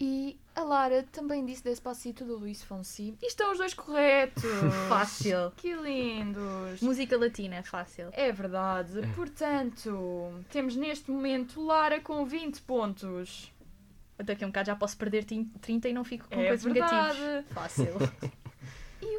e 0.00 0.38
a 0.54 0.62
Lara 0.62 1.04
também 1.10 1.44
disse 1.44 1.62
Despacito 1.64 2.24
do 2.24 2.36
Luís 2.36 2.62
Fonsi. 2.62 3.16
E 3.20 3.26
estão 3.26 3.50
os 3.50 3.58
dois 3.58 3.74
corretos. 3.74 4.44
Fácil. 4.88 5.52
Que 5.56 5.74
lindos. 5.74 6.80
Música 6.80 7.16
latina, 7.18 7.56
é 7.56 7.62
fácil. 7.62 8.08
É 8.12 8.30
verdade. 8.30 9.00
Portanto, 9.16 10.32
temos 10.50 10.76
neste 10.76 11.10
momento 11.10 11.60
Lara 11.64 12.00
com 12.00 12.24
20 12.24 12.62
pontos. 12.62 13.52
Daqui 14.24 14.42
a 14.44 14.46
um 14.46 14.50
bocado 14.50 14.66
já 14.66 14.76
posso 14.76 14.96
perder 14.96 15.24
tin- 15.24 15.50
30 15.60 15.88
e 15.88 15.92
não 15.92 16.02
fico 16.04 16.28
com 16.28 16.40
É 16.40 16.48
coisas 16.48 16.64
verdade. 16.72 17.20
negativas. 17.20 17.44
Fácil. 17.52 17.94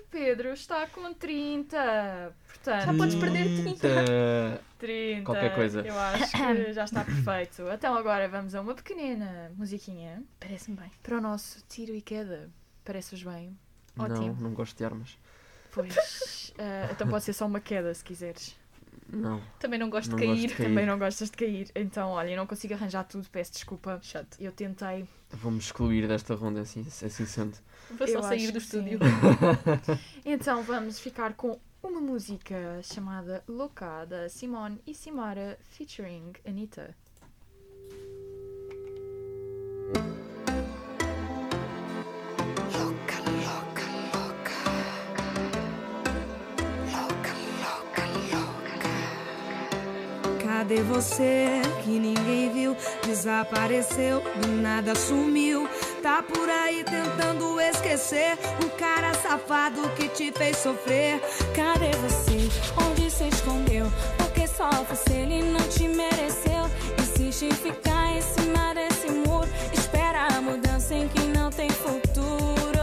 Pedro 0.09 0.53
está 0.53 0.87
com 0.87 1.13
30. 1.13 2.33
Portanto, 2.47 2.85
Já 2.85 2.93
podes 2.93 3.15
perder 3.15 3.43
30. 3.61 3.87
Eh, 3.87 4.59
30. 4.79 5.23
Qualquer 5.25 5.55
coisa. 5.55 5.81
Eu 5.81 5.97
acho 5.97 6.31
que 6.31 6.73
já 6.73 6.83
está 6.83 7.03
perfeito. 7.03 7.63
Então 7.73 7.95
agora 7.95 8.27
vamos 8.27 8.55
a 8.55 8.61
uma 8.61 8.73
pequenina 8.73 9.51
musiquinha 9.55 10.23
Parece-me 10.39 10.77
bem. 10.77 10.91
para 11.03 11.17
o 11.17 11.21
nosso 11.21 11.63
tiro 11.69 11.93
e 11.93 12.01
queda. 12.01 12.49
Parece-vos 12.83 13.23
bem? 13.23 13.57
não, 13.95 14.05
Ótimo. 14.05 14.37
não 14.41 14.53
gosto 14.53 14.77
de 14.77 14.83
armas. 14.85 15.17
Pois. 15.71 16.53
eh, 16.57 16.89
então 16.91 17.07
pode 17.07 17.23
ser 17.23 17.33
só 17.33 17.45
uma 17.45 17.59
queda 17.59 17.93
se 17.93 18.03
quiseres. 18.03 18.57
Não. 19.11 19.41
Também 19.59 19.79
não 19.79 19.89
gosto 19.89 20.11
Não 20.11 20.17
de 20.17 20.25
gosto 20.25 20.37
cair. 20.37 20.47
de 20.49 20.55
cair. 20.55 20.67
Também 20.69 20.85
não 20.85 20.99
gostas 20.99 21.29
de 21.31 21.37
cair. 21.37 21.71
Então, 21.75 22.09
olha, 22.09 22.29
eu 22.29 22.37
não 22.37 22.45
consigo 22.45 22.73
arranjar 22.75 23.03
tudo, 23.05 23.27
peço 23.29 23.51
desculpa. 23.53 23.99
Chato. 24.03 24.37
Eu 24.39 24.51
tentei. 24.51 25.07
Vamos 25.31 25.65
excluir 25.65 26.07
desta 26.07 26.35
ronda 26.35 26.61
assim, 26.61 26.81
assim 26.87 27.25
sendo. 27.25 27.57
Vou 27.91 28.07
só 28.07 28.13
Eu 28.13 28.23
sair 28.23 28.43
acho 28.43 28.53
do 28.53 28.59
que 28.59 28.65
estúdio. 28.65 28.99
Então 30.25 30.61
vamos 30.63 30.99
ficar 30.99 31.33
com 31.33 31.59
uma 31.81 31.99
música 31.99 32.81
chamada 32.83 33.43
Louca 33.47 34.05
da 34.05 34.29
Simone 34.29 34.79
e 34.85 34.93
Simara 34.93 35.57
featuring 35.69 36.33
Anitta. 36.45 36.95
Cadê 50.43 50.83
você 50.83 51.61
que 51.83 51.97
ninguém 51.97 52.51
viu? 52.51 52.75
Desapareceu, 53.03 54.21
do 54.41 54.49
nada 54.61 54.93
sumiu. 54.93 55.67
Tá 56.01 56.23
por 56.23 56.49
aí 56.49 56.81
tentando 56.85 57.59
esquecer 57.59 58.37
o 58.63 58.69
cara 58.77 59.13
safado 59.15 59.81
que 59.97 60.07
te 60.07 60.31
fez 60.31 60.55
sofrer. 60.57 61.19
Cadê 61.53 61.91
você? 61.97 62.49
Onde 62.81 63.11
se 63.11 63.27
escondeu? 63.27 63.91
Porque 64.17 64.47
só 64.47 64.69
você 64.83 65.11
ele 65.11 65.43
não 65.51 65.59
te 65.67 65.89
mereceu. 65.89 66.69
Insiste 67.01 67.47
em 67.47 67.51
ficar 67.51 68.15
em 68.15 68.21
cima 68.21 68.73
desse 68.73 69.11
muro. 69.11 69.49
Espera 69.73 70.27
a 70.27 70.41
mudança 70.41 70.93
em 70.93 71.09
quem 71.09 71.27
não 71.29 71.49
tem 71.49 71.69
futuro. 71.69 72.79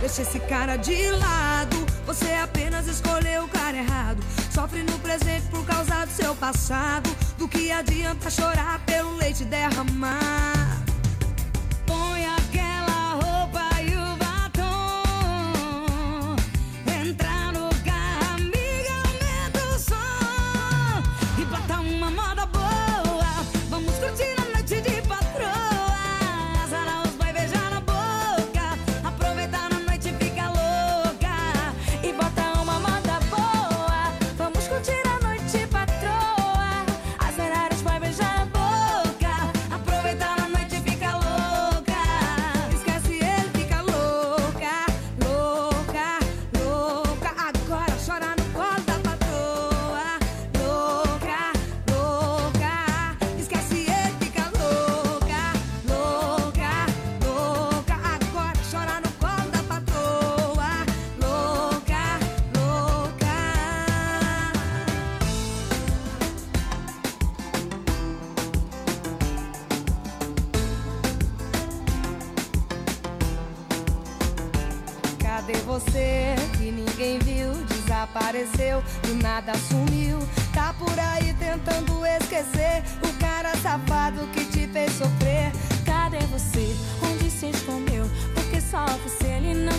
Deixa 0.00 0.22
esse 0.22 0.38
cara 0.38 0.76
de 0.76 1.10
lado. 1.10 1.76
Você 2.06 2.32
apenas 2.34 2.86
escolheu 2.86 3.44
o 3.44 3.48
cara 3.48 3.76
errado. 3.76 4.22
Sofre 4.54 4.84
no 4.84 4.96
presente 5.00 5.48
por 5.48 5.66
causa 5.66 6.06
do 6.06 6.12
seu 6.12 6.36
passado. 6.36 7.10
Do 7.36 7.48
que 7.48 7.72
adianta 7.72 8.30
chorar 8.30 8.78
pelo 8.86 9.16
leite 9.16 9.44
derramar? 9.44 10.77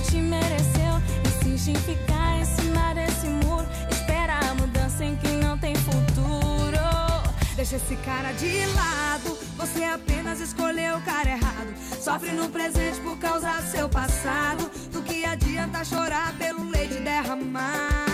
Te 0.01 0.17
mereceu. 0.17 0.93
Insiste 1.25 1.71
em 1.71 1.75
ficar 1.75 2.39
em 2.39 2.45
cima 2.45 2.93
desse 2.93 3.27
muro. 3.27 3.67
Espera 3.89 4.39
a 4.39 4.55
mudança 4.55 5.03
em 5.03 5.15
quem 5.17 5.37
não 5.37 5.57
tem 5.57 5.75
futuro. 5.75 6.79
Deixa 7.55 7.75
esse 7.75 7.95
cara 7.97 8.31
de 8.33 8.65
lado. 8.75 9.37
Você 9.57 9.83
apenas 9.83 10.39
escolheu 10.39 10.97
o 10.97 11.01
cara 11.01 11.29
errado. 11.29 11.73
Sofre 12.01 12.31
no 12.31 12.49
presente 12.49 12.99
por 13.01 13.17
causa 13.17 13.51
do 13.51 13.71
seu 13.71 13.89
passado. 13.89 14.69
Do 14.91 15.01
que 15.01 15.25
adianta 15.25 15.83
chorar 15.83 16.33
pelo 16.37 16.69
leite 16.69 16.95
derramar? 16.95 18.08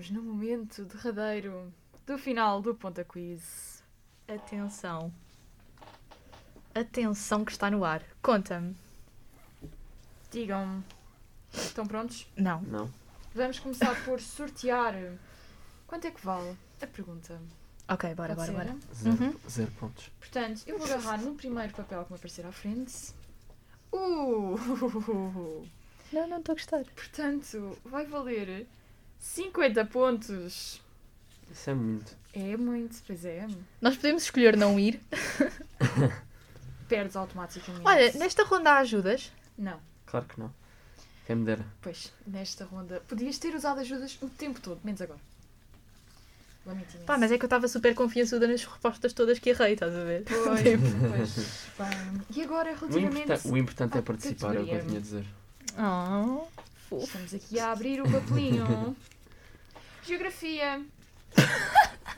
Estamos 0.00 0.10
no 0.10 0.22
momento 0.22 0.84
derradeiro 0.84 1.72
do 2.06 2.18
final 2.18 2.60
do 2.60 2.74
Ponta 2.74 3.02
Quiz. 3.04 3.82
Atenção. 4.28 5.12
Atenção 6.74 7.44
que 7.44 7.52
está 7.52 7.70
no 7.70 7.84
ar. 7.84 8.02
Conta-me. 8.20 8.76
Digam-me. 10.30 10.82
Estão 11.52 11.86
prontos? 11.86 12.30
Não. 12.36 12.60
Não. 12.62 12.92
Vamos 13.34 13.58
começar 13.58 14.04
por 14.04 14.20
sortear. 14.20 14.94
Quanto 15.86 16.06
é 16.06 16.10
que 16.10 16.24
vale 16.24 16.56
a 16.82 16.86
pergunta? 16.86 17.40
Ok, 17.88 18.14
bora, 18.14 18.34
Pode 18.36 18.50
bora, 18.52 18.64
ser? 18.64 18.72
bora. 18.74 18.94
Zero, 18.94 19.24
Uhum. 19.24 19.34
zero 19.48 19.70
pontos. 19.72 20.10
Portanto, 20.18 20.62
eu 20.66 20.76
vou 20.78 20.86
agarrar 20.86 21.18
no 21.22 21.34
primeiro 21.34 21.72
papel 21.72 22.04
que 22.04 22.12
me 22.12 22.16
aparecer 22.18 22.44
à 22.44 22.52
frente. 22.52 23.14
Uh! 23.92 25.66
Não, 26.12 26.26
não 26.28 26.38
estou 26.38 26.52
a 26.52 26.56
gostar. 26.56 26.84
Portanto, 26.94 27.78
vai 27.84 28.04
valer 28.06 28.66
50 29.18 29.84
pontos. 29.86 30.80
Isso 31.50 31.70
é 31.70 31.74
muito. 31.74 32.16
É 32.32 32.56
muito, 32.56 32.96
pois 33.06 33.24
é. 33.24 33.46
Nós 33.80 33.96
podemos 33.96 34.24
escolher 34.24 34.56
não 34.56 34.78
ir. 34.78 35.00
Perdes 36.88 37.16
automaticamente. 37.16 37.84
Olha, 37.86 38.12
nesta 38.14 38.44
ronda 38.44 38.72
há 38.72 38.78
ajudas. 38.78 39.32
Não. 39.58 39.78
Claro 40.06 40.26
que 40.26 40.38
não. 40.38 40.52
Quem 41.26 41.36
me 41.36 41.44
dera. 41.44 41.64
Pois, 41.82 42.12
nesta 42.26 42.64
ronda. 42.64 43.02
Podias 43.08 43.38
ter 43.38 43.54
usado 43.54 43.80
ajudas 43.80 44.16
o 44.22 44.28
tempo 44.28 44.60
todo, 44.60 44.80
menos 44.84 45.00
agora. 45.00 45.18
Lamento. 46.64 46.98
Pá, 46.98 47.16
mas 47.18 47.32
é 47.32 47.38
que 47.38 47.44
eu 47.44 47.46
estava 47.46 47.66
super 47.68 47.94
confiançuda 47.94 48.46
nas 48.46 48.64
respostas 48.64 49.12
todas 49.12 49.38
que 49.38 49.50
errei, 49.50 49.72
estás 49.74 49.94
a 49.94 50.04
ver? 50.04 50.24
Pois, 50.24 50.60
Tipo, 50.62 50.82
pois. 51.16 51.66
Bem, 51.78 52.22
e 52.36 52.42
agora, 52.42 52.72
O, 52.72 52.74
relativamente. 52.76 53.22
importa- 53.22 53.48
o 53.48 53.56
importante 53.56 53.98
é 53.98 54.02
participar, 54.02 54.54
é 54.56 54.60
o 54.60 54.64
que 54.64 54.70
eu 54.70 54.78
categoria. 54.78 54.84
tinha 54.88 54.98
a 54.98 55.02
dizer. 55.02 55.26
Oh, 55.78 56.46
fofo. 56.88 57.04
Estamos 57.04 57.34
aqui 57.34 57.58
a 57.58 57.70
abrir 57.72 58.00
o 58.00 58.10
papelinho. 58.10 58.96
Geografia. 60.04 60.80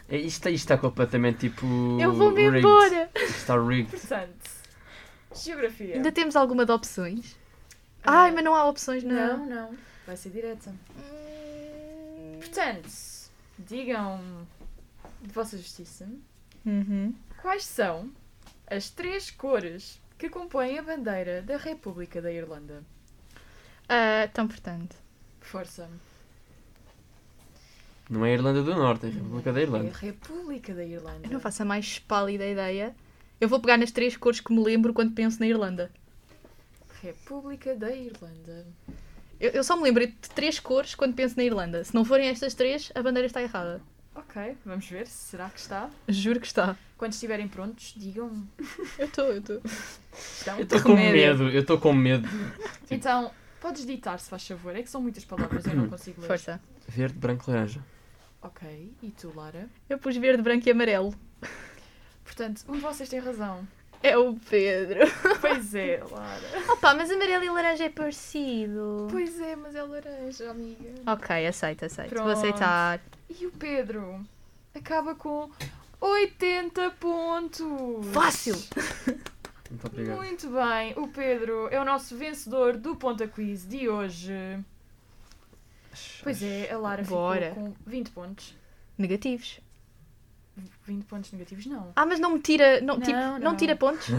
É, 0.09 0.17
Isto, 0.17 0.27
está- 0.39 0.51
isto 0.51 0.65
está 0.65 0.79
completamente 0.79 1.49
tipo. 1.49 1.67
Eu 2.01 2.13
vou-me 2.13 2.43
embora. 2.59 3.11
Isto 3.15 3.37
Está 3.39 3.57
rigged. 3.63 3.91
Portanto, 3.91 4.51
geografia. 5.35 5.95
Ainda 5.97 6.13
temos 6.13 6.37
alguma 6.37 6.65
de 6.67 6.73
opções? 6.73 7.37
Ai, 8.05 8.31
mas 8.31 8.45
não 8.45 8.55
há 8.55 8.65
opções, 8.69 9.03
não. 9.03 9.39
Não, 9.39 9.47
não. 9.47 9.79
Vai 10.07 10.17
ser 10.17 10.31
direta. 10.31 10.73
Portanto, 12.39 12.89
digam 13.59 14.47
de 15.23 15.33
vossa 15.33 15.57
justiça 15.59 16.09
Uhum. 16.65 17.15
quais 17.43 17.65
são 17.65 18.11
as 18.67 18.89
três 18.91 19.31
cores 19.31 20.01
que 20.17 20.29
compõem 20.29 20.79
a 20.79 20.83
bandeira 20.83 21.43
da 21.43 21.57
República 21.57 22.21
da 22.23 22.31
Irlanda. 22.33 22.83
Ah, 23.89 24.25
então, 24.25 24.47
portanto. 24.47 24.97
Força. 25.41 25.89
Não 28.11 28.25
é 28.25 28.31
a 28.31 28.35
Irlanda 28.35 28.63
do 28.63 28.75
Norte, 28.75 29.07
é 29.07 29.09
a 29.09 29.13
República 29.13 29.53
da 29.53 29.61
É 29.61 29.63
Irlanda. 29.63 29.91
a 29.95 29.99
República 29.99 30.75
da 30.75 30.85
Irlanda. 30.85 31.21
Eu 31.27 31.31
não 31.31 31.41
faço 31.41 31.63
a 31.63 31.65
mais 31.65 31.99
pálida 31.99 32.47
ideia. 32.47 32.95
Eu 33.41 33.49
vou 33.49 33.61
pegar 33.61 33.77
nas 33.77 33.91
três 33.91 34.17
cores 34.17 34.41
que 34.41 34.53
me 34.53 34.63
lembro 34.63 34.93
quando 34.95 35.13
penso 35.15 35.39
na 35.41 35.47
Irlanda. 35.47 35.91
República 37.03 37.75
da 37.75 37.95
Irlanda. 37.95 38.67
Eu, 39.39 39.51
eu 39.51 39.63
só 39.65 39.77
me 39.77 39.83
lembro 39.85 40.07
de 40.07 40.15
três 40.35 40.59
cores 40.59 40.95
quando 40.95 41.15
penso 41.15 41.37
na 41.37 41.45
Irlanda. 41.45 41.85
Se 41.85 41.95
não 41.95 42.05
forem 42.05 42.29
estas 42.29 42.55
três, 42.55 42.91
a 42.95 43.03
bandeira 43.03 43.27
está 43.27 43.43
errada. 43.43 43.81
Ok, 44.15 44.57
vamos 44.65 44.87
ver. 44.89 45.07
Será 45.07 45.49
que 45.51 45.61
está? 45.61 45.89
Juro 46.09 46.41
que 46.41 46.47
está. 46.47 46.77
Quando 46.97 47.13
estiverem 47.13 47.47
prontos, 47.47 47.95
digam. 47.97 48.45
Eu 48.99 49.05
estou, 49.07 49.27
eu 49.27 49.39
estou. 49.39 49.61
Estão? 50.13 50.57
Eu 50.57 50.65
estou 50.65 50.83
com 50.83 50.97
medo, 50.97 51.49
eu 51.51 51.61
estou 51.61 51.79
com 51.79 51.93
medo. 51.93 52.29
Então, 52.91 53.31
podes 53.61 53.85
ditar, 53.87 54.19
se 54.21 54.29
faz 54.31 54.47
favor. 54.47 54.75
É 54.77 54.83
que 54.83 54.91
são 54.91 55.01
muitas 55.01 55.25
palavras, 55.25 55.65
eu 55.67 55.75
não 55.75 55.89
consigo 55.91 56.21
ler. 56.21 56.27
Força. 56.27 56.61
Verde, 56.89 57.19
branco, 57.19 57.51
laranja. 57.51 57.81
Ok, 58.41 58.93
e 59.03 59.11
tu, 59.11 59.33
Lara? 59.35 59.69
Eu 59.89 59.99
pus 59.99 60.17
verde, 60.17 60.43
branco 60.43 60.69
e 60.69 60.71
amarelo. 60.71 61.13
Portanto, 62.25 62.63
um 62.69 62.73
de 62.75 62.81
vocês 62.81 63.09
tem 63.09 63.19
razão. 63.19 63.67
É 64.03 64.17
o 64.17 64.35
Pedro. 64.49 65.01
Pois 65.41 65.75
é, 65.75 66.01
Lara. 66.09 66.73
Opa, 66.73 66.95
mas 66.95 67.11
amarelo 67.11 67.45
e 67.45 67.51
laranja 67.51 67.85
é 67.85 67.89
parecido. 67.89 69.09
Pois 69.11 69.41
é, 69.41 69.57
mas 69.57 69.75
é 69.75 69.83
laranja, 69.83 70.51
amiga. 70.51 70.95
Ok, 71.07 71.47
aceito, 71.47 71.85
aceito. 71.85 72.15
Vou 72.15 72.25
Pronto. 72.25 72.39
aceitar. 72.39 73.01
E 73.29 73.47
o 73.47 73.51
Pedro 73.53 74.25
acaba 74.75 75.15
com 75.17 75.51
80 76.01 76.91
pontos. 76.93 78.07
Fácil! 78.13 78.55
Muito 79.71 79.87
obrigado. 79.87 80.17
Muito 80.17 80.49
bem, 80.51 80.95
o 80.97 81.09
Pedro 81.09 81.69
é 81.71 81.81
o 81.81 81.85
nosso 81.85 82.17
vencedor 82.17 82.77
do 82.77 82.97
Ponta 82.97 83.27
Quiz 83.29 83.67
de 83.67 83.89
hoje. 83.89 84.33
Pois 86.23 86.43
é, 86.43 86.71
a 86.73 86.79
Lara 86.79 87.03
Bora. 87.03 87.49
ficou 87.51 87.65
com 87.65 87.75
20 87.87 88.11
pontos. 88.11 88.55
Negativos. 88.97 89.61
20 90.87 91.05
pontos 91.05 91.31
negativos, 91.33 91.67
não. 91.67 91.93
Ah, 91.95 92.05
mas 92.07 92.19
não 92.19 92.31
me 92.33 92.41
tira. 92.41 92.81
Não, 92.81 92.97
Não, 92.97 93.01
tipo, 93.01 93.17
não. 93.17 93.39
não. 93.39 93.57
tira 93.57 93.77
pontos? 93.77 94.09
Não, 94.09 94.19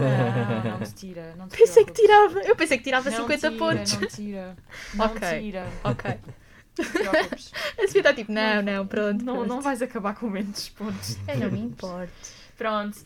não 0.78 0.80
te 0.86 0.94
tira. 0.94 1.34
Não 1.36 1.48
Pensei 1.48 1.84
que 1.84 1.92
tirava. 1.92 2.40
Eu 2.40 2.56
pensei 2.56 2.78
que 2.78 2.84
tirava 2.84 3.10
Não 3.10 3.16
50 3.18 3.50
tira, 3.50 3.58
pontos. 3.58 3.92
Não 3.98 4.08
tira. 4.08 4.56
Não 4.94 5.04
Ok. 5.06 5.40
tira. 5.40 5.66
Ok. 5.84 6.10
A 6.80 7.82
Sofia 7.86 8.00
está 8.00 8.14
tipo, 8.14 8.32
não, 8.32 8.62
não, 8.62 8.86
pronto. 8.86 9.22
Não, 9.24 9.34
pronto. 9.34 9.48
não 9.48 9.60
vais 9.60 9.82
acabar 9.82 10.14
com 10.14 10.30
menos 10.30 10.68
pontos. 10.70 11.18
Eu 11.28 11.36
não 11.40 11.50
me 11.50 11.60
importo. 11.60 12.12
Pronto. 12.56 12.98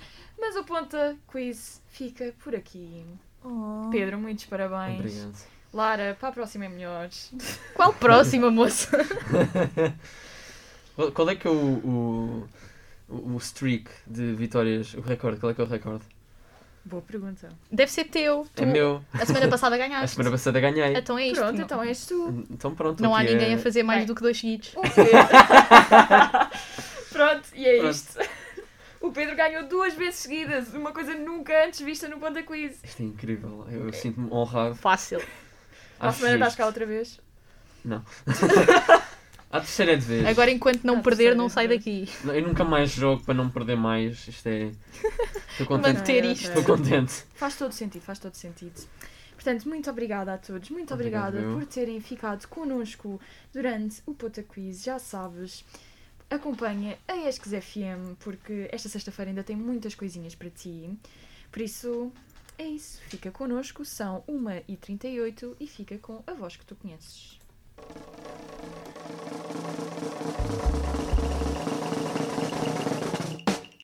Mas 0.46 0.56
o 0.56 0.64
Ponta 0.64 1.16
Quiz 1.26 1.80
fica 1.88 2.34
por 2.44 2.54
aqui. 2.54 3.02
Oh. 3.42 3.88
Pedro, 3.90 4.18
muitos 4.18 4.44
parabéns. 4.44 5.00
Obrigado. 5.00 5.34
Lara, 5.72 6.14
para 6.20 6.28
a 6.28 6.32
próxima 6.32 6.66
é 6.66 6.68
melhor. 6.68 7.08
Qual 7.72 7.94
próxima, 7.94 8.50
moça? 8.50 8.90
Qual, 11.14 11.30
é 11.30 11.34
que 11.34 11.48
é 11.48 11.50
o, 11.50 11.54
o, 11.54 12.46
o, 13.08 13.38
streak 13.38 13.90
de 14.06 14.34
vitórias? 14.34 14.92
O 14.92 15.00
recorde? 15.00 15.40
Qual 15.40 15.50
é 15.50 15.54
que 15.54 15.62
é 15.62 15.64
o 15.64 15.66
recorde? 15.66 16.04
Boa 16.84 17.00
pergunta. 17.00 17.48
Deve 17.72 17.90
ser 17.90 18.04
teu. 18.04 18.46
Tu, 18.54 18.64
É 18.64 18.66
meu. 18.66 19.02
A 19.14 19.24
semana 19.24 19.48
passada 19.48 19.78
ganhaste. 19.78 20.04
A 20.04 20.08
semana 20.08 20.30
passada 20.30 20.60
ganhei. 20.60 20.94
Então 20.94 21.18
é 21.18 21.28
isto. 21.28 21.40
Pronto, 21.40 21.56
não, 21.56 21.64
então 21.64 21.82
és 21.82 22.04
tu. 22.04 22.46
Então 22.50 22.74
pronto. 22.74 23.02
não 23.02 23.16
há 23.16 23.22
ninguém 23.22 23.52
é... 23.52 23.54
a 23.54 23.58
fazer 23.58 23.82
mais 23.82 24.04
do 24.04 24.14
que 24.14 24.20
dois 24.20 24.38
seguidos. 24.38 24.74
Pronto, 27.10 27.48
e 27.54 27.64
é 27.64 27.78
Pronto. 27.78 27.90
isto. 27.90 28.18
O 29.04 29.12
Pedro 29.12 29.36
ganhou 29.36 29.68
duas 29.68 29.92
vezes 29.92 30.20
seguidas, 30.20 30.72
uma 30.72 30.90
coisa 30.90 31.12
nunca 31.14 31.66
antes 31.66 31.80
vista 31.80 32.08
no 32.08 32.18
Ponta 32.18 32.42
Quiz. 32.42 32.82
Isto 32.82 33.02
é 33.02 33.04
incrível. 33.04 33.66
Eu 33.70 33.92
sinto-me 33.92 34.30
honrado. 34.32 34.74
Fácil. 34.76 35.20
Acho 36.00 36.20
semana 36.20 36.46
justo. 36.46 36.56
cá 36.56 36.64
outra 36.64 36.86
vez. 36.86 37.20
Não. 37.84 38.02
À 39.52 39.60
terceira 39.60 39.94
de 39.96 40.04
vez. 40.04 40.26
Agora, 40.26 40.50
enquanto 40.50 40.84
não 40.84 40.98
Ah, 40.98 41.02
perder, 41.02 41.36
não 41.36 41.48
sai 41.50 41.68
daqui. 41.68 42.08
Eu 42.24 42.42
nunca 42.48 42.64
mais 42.64 42.90
jogo 42.90 43.22
para 43.22 43.34
não 43.34 43.50
perder 43.50 43.76
mais. 43.76 44.26
Isto 44.26 44.46
é. 44.48 44.72
Estou 45.50 45.66
contente. 45.66 45.98
Manter 45.98 46.24
isto. 46.24 46.48
Estou 46.48 46.64
contente. 46.64 47.12
Faz 47.34 47.56
todo 47.56 47.72
sentido, 47.72 48.02
faz 48.02 48.18
todo 48.18 48.34
sentido. 48.34 48.80
Portanto, 49.34 49.68
muito 49.68 49.88
obrigada 49.90 50.32
a 50.32 50.38
todos, 50.38 50.70
muito 50.70 50.94
Obrigado, 50.94 51.34
obrigada 51.36 51.52
eu. 51.52 51.58
por 51.58 51.66
terem 51.66 52.00
ficado 52.00 52.48
connosco 52.48 53.20
durante 53.52 54.02
o 54.06 54.14
Pota 54.14 54.42
Quiz. 54.42 54.82
Já 54.82 54.98
sabes, 54.98 55.62
acompanha 56.34 56.98
a 57.06 57.16
Esques 57.16 57.52
FM, 57.52 58.16
porque 58.20 58.68
esta 58.72 58.88
sexta-feira 58.88 59.30
ainda 59.30 59.42
tem 59.42 59.56
muitas 59.56 59.94
coisinhas 59.94 60.34
para 60.34 60.50
ti. 60.50 60.90
Por 61.50 61.62
isso, 61.62 62.12
é 62.58 62.64
isso. 62.64 63.00
Fica 63.08 63.30
connosco, 63.30 63.84
são 63.84 64.22
1h38 64.28 65.56
e 65.60 65.66
fica 65.66 65.98
com 65.98 66.22
a 66.26 66.32
voz 66.34 66.56
que 66.56 66.64
tu 66.64 66.74
conheces. 66.76 67.38